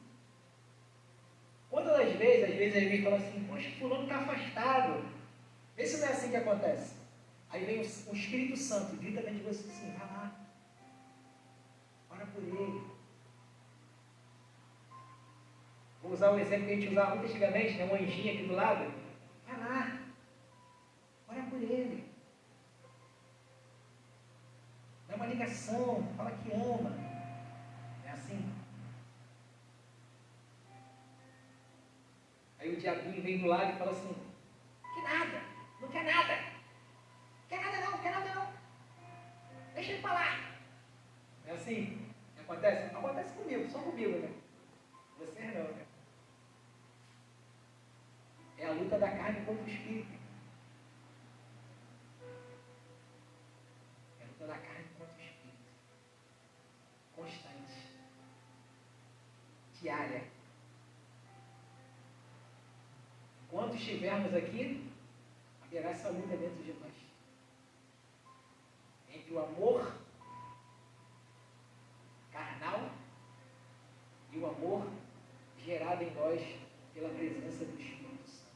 [1.68, 5.15] Quantas vezes, às vezes ele vem e fala assim, poxa, fulano está afastado.
[5.76, 6.94] Vê se não é assim que acontece.
[7.50, 10.32] Aí vem o, Espírito Santo, grita dentro de você assim, vai lá.
[12.10, 12.82] Ora por ele.
[16.02, 17.84] Vou usar um exemplo que a gente usava muito antigamente, né?
[17.84, 18.92] um anjinho aqui do lado.
[19.46, 20.00] Vai lá.
[21.28, 22.06] Ora por ele.
[25.08, 26.96] Dá uma ligação, fala que ama.
[28.04, 28.52] É assim.
[32.58, 34.14] Aí o diabinho vem do lado e fala assim,
[34.94, 35.55] que nada,
[35.86, 36.34] não quer nada.
[37.48, 38.52] Quer nada não, quer nada não.
[39.74, 40.58] Deixa ele falar.
[41.46, 42.12] É assim?
[42.38, 42.94] Acontece?
[42.94, 44.32] Acontece comigo, só comigo, né?
[45.18, 45.86] Você não, né?
[48.58, 50.18] É a luta da carne contra o espírito.
[54.20, 55.72] É a luta da carne contra o espírito.
[57.14, 57.92] Constante.
[59.80, 60.24] Diária.
[63.44, 64.75] Enquanto estivermos aqui,
[65.76, 66.92] haverá essa luta dentro de nós.
[69.12, 69.92] Entre o amor
[72.32, 72.90] carnal
[74.32, 74.86] e o amor
[75.58, 76.40] gerado em nós
[76.94, 78.48] pela presença do Espírito Santo.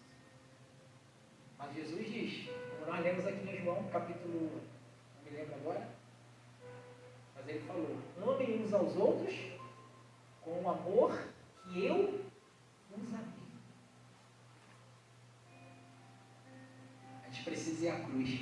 [1.58, 4.62] Mas Jesus diz, como nós lemos aqui em João, capítulo,
[5.16, 5.88] não me lembro agora,
[7.34, 7.98] mas ele falou,
[8.34, 9.34] amem uns aos outros
[10.40, 11.28] com o amor
[11.64, 12.24] que eu
[12.96, 13.39] os amei.
[17.40, 18.40] Gente precisa ir à cruz.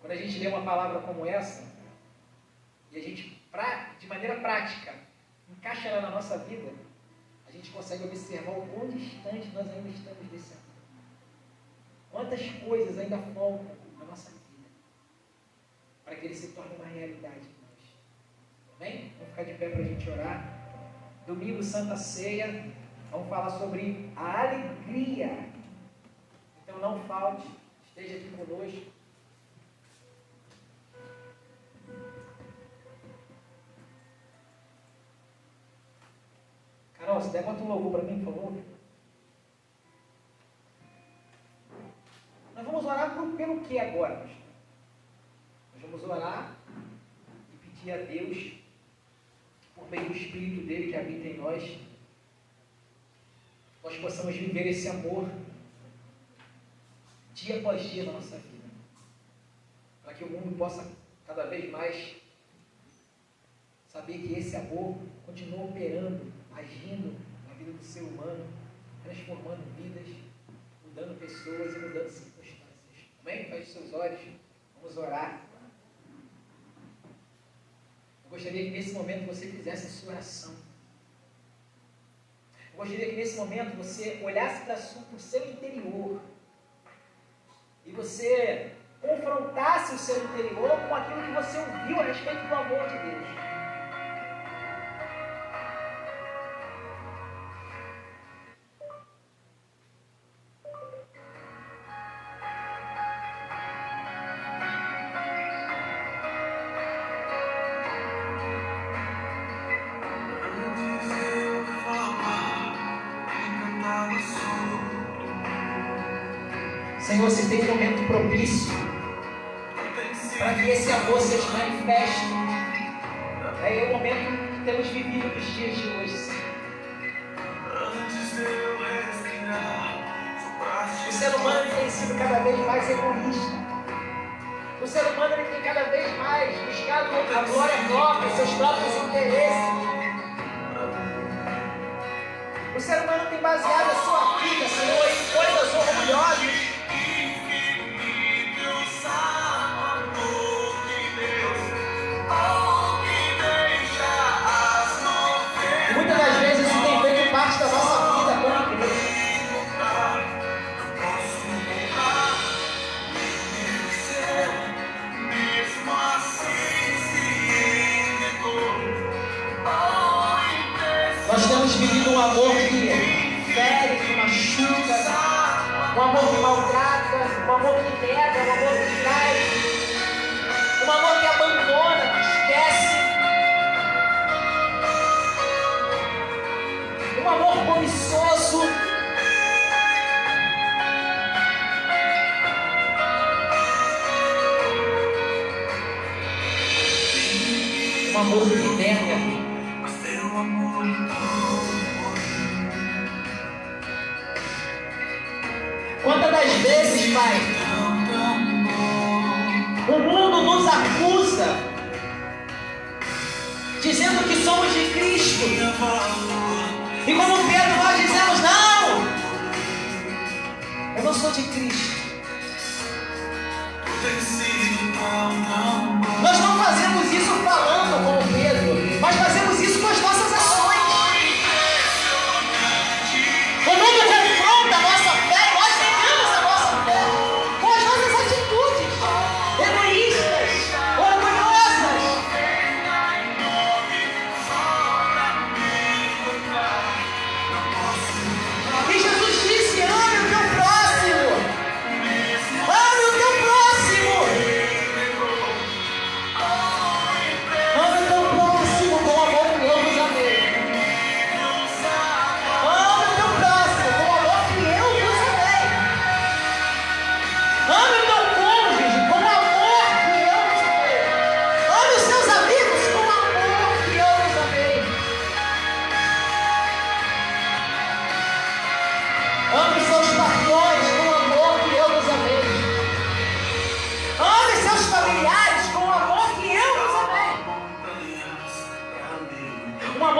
[0.00, 1.66] Quando a gente lê uma palavra como essa,
[2.92, 3.42] e a gente,
[3.98, 4.94] de maneira prática,
[5.50, 6.72] encaixa ela na nossa vida,
[7.46, 10.64] a gente consegue observar o quão distante nós ainda estamos desse amor.
[12.10, 14.68] Quantas coisas ainda faltam na nossa vida
[16.04, 18.76] para que ele se torne uma realidade em nós.
[18.76, 19.12] Amém?
[19.18, 20.58] Vamos ficar de pé para a gente orar.
[21.26, 22.72] Domingo, Santa Ceia,
[23.10, 25.47] vamos falar sobre a alegria.
[26.80, 27.48] Não falte,
[27.88, 28.92] esteja aqui conosco.
[36.94, 38.52] Carol, se der, um logo para mim, por favor.
[42.54, 44.28] Nós vamos orar por, pelo que agora?
[45.74, 46.56] Nós vamos orar
[47.52, 48.52] e pedir a Deus,
[49.74, 51.78] por meio do Espírito dele que habita em nós,
[53.82, 55.28] nós possamos viver esse amor
[57.44, 58.68] dia após dia na nossa vida.
[60.02, 60.90] Para que o mundo possa
[61.26, 62.16] cada vez mais
[63.86, 68.46] saber que esse amor continua operando, agindo na vida do ser humano,
[69.04, 70.08] transformando vidas,
[70.84, 72.58] mudando pessoas e mudando circunstâncias.
[73.20, 73.44] Amém?
[73.44, 74.20] Feche seus olhos,
[74.80, 75.46] vamos orar.
[78.24, 80.54] Eu gostaria que nesse momento você fizesse a sua oração.
[82.72, 84.76] Eu gostaria que nesse momento você olhasse para
[85.14, 86.20] o seu interior
[87.88, 92.86] e você confrontasse o seu interior com aquilo que você ouviu a respeito do amor
[92.88, 93.37] de Deus.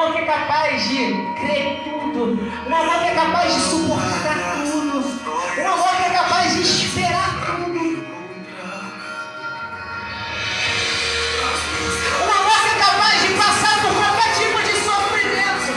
[0.09, 2.41] Naval que é capaz de crer tudo.
[2.67, 4.99] uma Naval é que é capaz de suportar tudo.
[5.55, 8.07] uma Naval é que é capaz de esperar tudo.
[12.17, 15.73] Uma Naval é que é capaz de passar por qualquer tipo de sofrimento.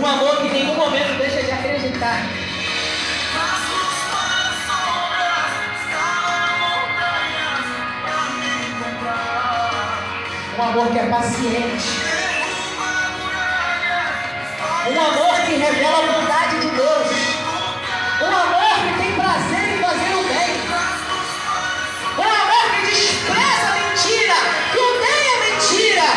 [0.00, 2.43] Um amor que em nenhum momento deixa de acreditar.
[10.74, 11.88] amor que é paciente.
[14.90, 17.10] Um amor que revela a bondade de Deus.
[18.20, 20.50] Um amor que tem prazer em fazer o bem.
[22.18, 24.34] Um amor que despreza a mentira,
[24.72, 26.08] que odeia a mentira.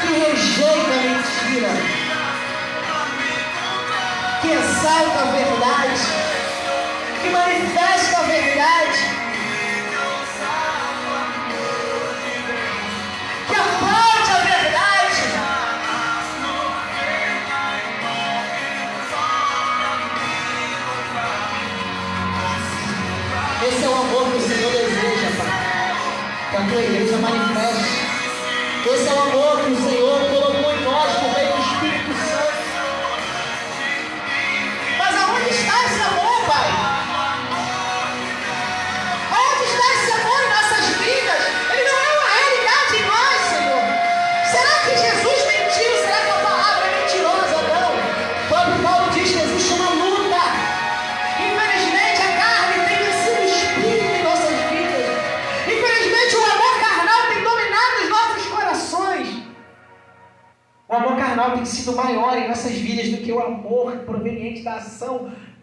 [0.00, 1.72] Que rejeita a mentira.
[4.42, 6.02] Que exalta a verdade.
[7.22, 9.15] Que manifesta a verdade.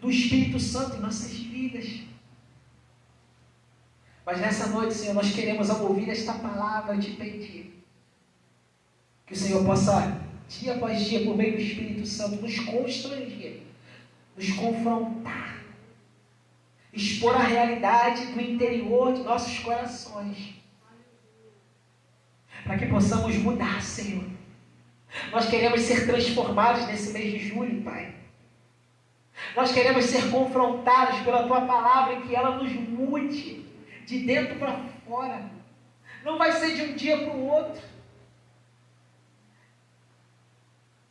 [0.00, 2.00] Do Espírito Santo em nossas vidas.
[4.24, 7.82] Mas nessa noite, Senhor, nós queremos, ao ouvir esta palavra, te pedir
[9.26, 13.62] Que o Senhor possa, dia após dia, por meio do Espírito Santo, nos constranger,
[14.36, 15.62] nos confrontar,
[16.92, 20.54] expor a realidade do interior de nossos corações,
[22.64, 24.24] para que possamos mudar, Senhor.
[25.30, 28.14] Nós queremos ser transformados nesse mês de julho, Pai.
[29.56, 33.64] Nós queremos ser confrontados pela Tua palavra e que ela nos mude
[34.06, 35.50] de dentro para fora.
[36.24, 37.82] Não vai ser de um dia para o outro.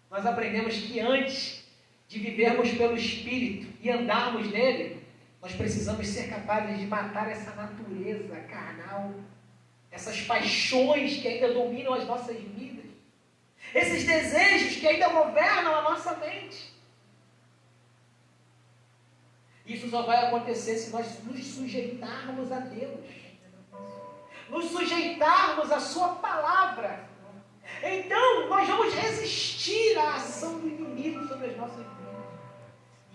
[0.10, 1.64] Nós aprendemos que antes
[2.08, 5.04] de vivermos pelo Espírito e andarmos nele,
[5.42, 9.14] nós precisamos ser capazes de matar essa natureza carnal,
[9.92, 12.73] essas paixões que ainda dominam as nossas vidas,
[13.74, 16.74] esses desejos que ainda governam a nossa mente.
[19.66, 23.00] Isso só vai acontecer se nós nos sujeitarmos a Deus,
[24.50, 27.08] nos sujeitarmos à Sua palavra.
[27.82, 31.94] Então, nós vamos resistir à ação do inimigo sobre as nossas vidas.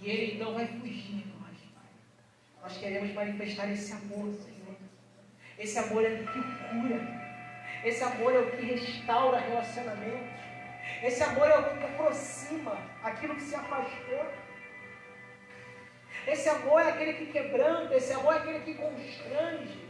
[0.00, 2.62] E ele então vai fugir de nós, Pai.
[2.62, 4.76] Nós queremos manifestar esse amor, Senhor.
[5.58, 6.40] Esse amor é o que
[6.70, 7.18] cura.
[7.84, 10.47] Esse amor é o que restaura relacionamentos.
[11.02, 14.26] Esse amor é o que aproxima aquilo que se afastou.
[16.26, 19.88] Esse amor é aquele que quebranta, esse amor é aquele que constrange.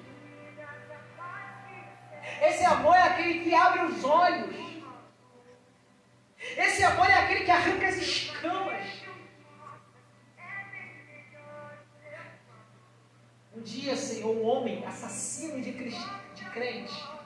[2.43, 4.57] Esse amor é aquele que abre os olhos.
[6.57, 8.87] Esse amor é aquele que arranca as escamas.
[13.57, 17.18] Um dia, Senhor, um homem assassino de, de crente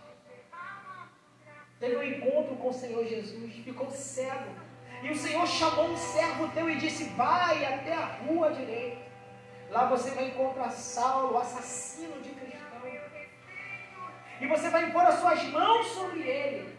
[1.82, 4.52] teve um encontro com o Senhor Jesus, ficou cego
[5.02, 9.02] e o Senhor chamou um servo teu e disse: Vai até a rua direita.
[9.68, 12.60] Lá você vai encontrar Saulo, assassino de cristão.
[14.40, 16.78] E você vai impor as suas mãos sobre ele.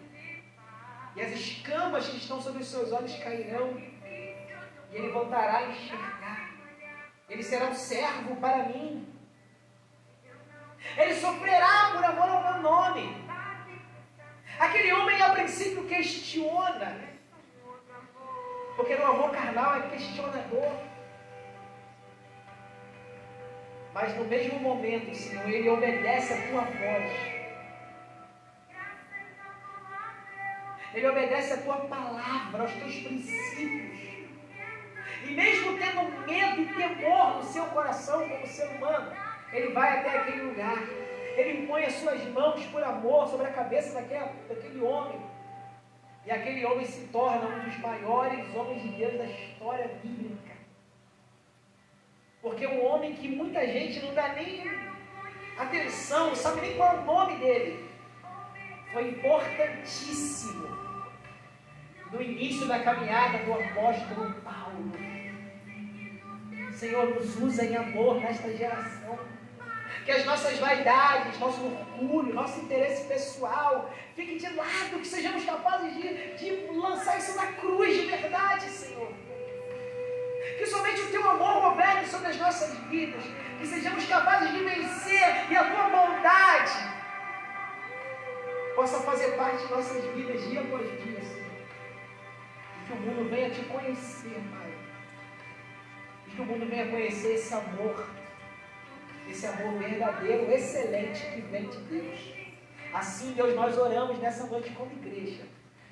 [1.17, 3.77] E as escamas que estão sobre os seus olhos cairão.
[3.77, 6.49] E ele voltará a enxergar.
[7.29, 9.05] Ele será um servo para mim.
[10.95, 13.32] Ele sofrerá por amor ao meu nome.
[14.59, 17.13] Aquele homem a princípio questiona
[18.75, 20.71] porque no amor carnal é questionador.
[23.93, 27.11] Mas no mesmo momento, Senhor, ele obedece a tua voz.
[30.93, 34.27] Ele obedece a tua palavra, aos teus princípios.
[35.23, 39.15] E mesmo tendo medo e temor no seu coração como ser humano,
[39.51, 40.77] ele vai até aquele lugar.
[41.35, 45.19] Ele põe as suas mãos por amor sobre a cabeça daquele, daquele homem
[46.25, 50.53] e aquele homem se torna um dos maiores homens de Deus da história bíblica.
[52.41, 54.63] Porque um homem que muita gente não dá nem
[55.57, 57.89] atenção, não sabe nem qual é o nome dele,
[58.91, 60.67] foi importantíssimo
[62.11, 64.91] no início da caminhada do apóstolo Paulo.
[66.73, 69.02] Senhor, nos usa em amor nesta geração
[70.05, 75.93] que as nossas vaidades, nosso orgulho, nosso interesse pessoal fique de lado, que sejamos capazes
[75.95, 79.11] de, de lançar isso na cruz de verdade, Senhor.
[80.57, 83.23] Que somente o teu amor governe sobre as nossas vidas,
[83.59, 86.93] que sejamos capazes de vencer e a tua bondade
[88.75, 91.53] possa fazer parte de nossas vidas dia após dia, Senhor.
[92.87, 94.73] Que o mundo venha te conhecer, Pai.
[96.27, 98.05] E que o mundo venha conhecer esse amor
[99.29, 102.33] esse amor verdadeiro, excelente que vem de Deus.
[102.93, 105.43] Assim, Deus, nós oramos nessa noite como igreja,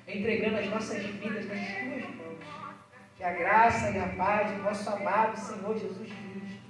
[0.06, 2.38] entregando as nossas vidas nas tuas mãos.
[3.16, 6.62] Que a graça e a paz do nosso amado Senhor Jesus Cristo,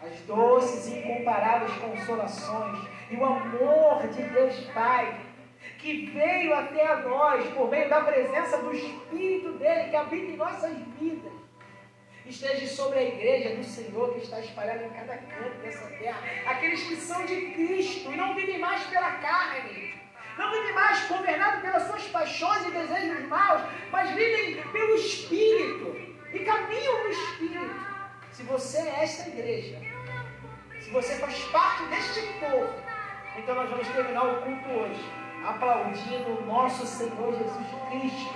[0.00, 5.20] as doces e incomparáveis consolações e o amor de Deus Pai,
[5.78, 10.76] que veio até nós por meio da presença do Espírito dele que habita em nossas
[10.98, 11.39] vidas
[12.30, 16.20] esteja sobre a igreja do Senhor que está espalhada em cada canto dessa terra.
[16.46, 19.94] Aqueles que são de Cristo e não vivem mais pela carne.
[20.38, 25.96] Não vivem mais governados pelas suas paixões e desejos maus, mas vivem pelo Espírito
[26.32, 27.90] e caminham no Espírito.
[28.30, 29.78] Se você é esta igreja,
[30.80, 32.72] se você faz parte deste povo,
[33.36, 38.34] então nós vamos terminar o culto hoje aplaudindo o nosso Senhor Jesus Cristo,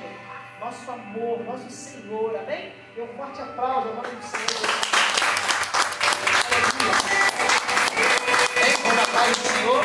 [0.61, 2.73] nosso amor, nosso Senhor, amém?
[2.95, 4.71] Dê um forte aplauso ao nome do Senhor.
[8.55, 9.85] Vem com a paz do Senhor.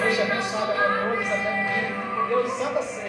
[0.00, 1.26] Noite abençoada para todos.
[1.26, 2.16] Até domingo.
[2.16, 2.99] Com Deus, Santa Ceia.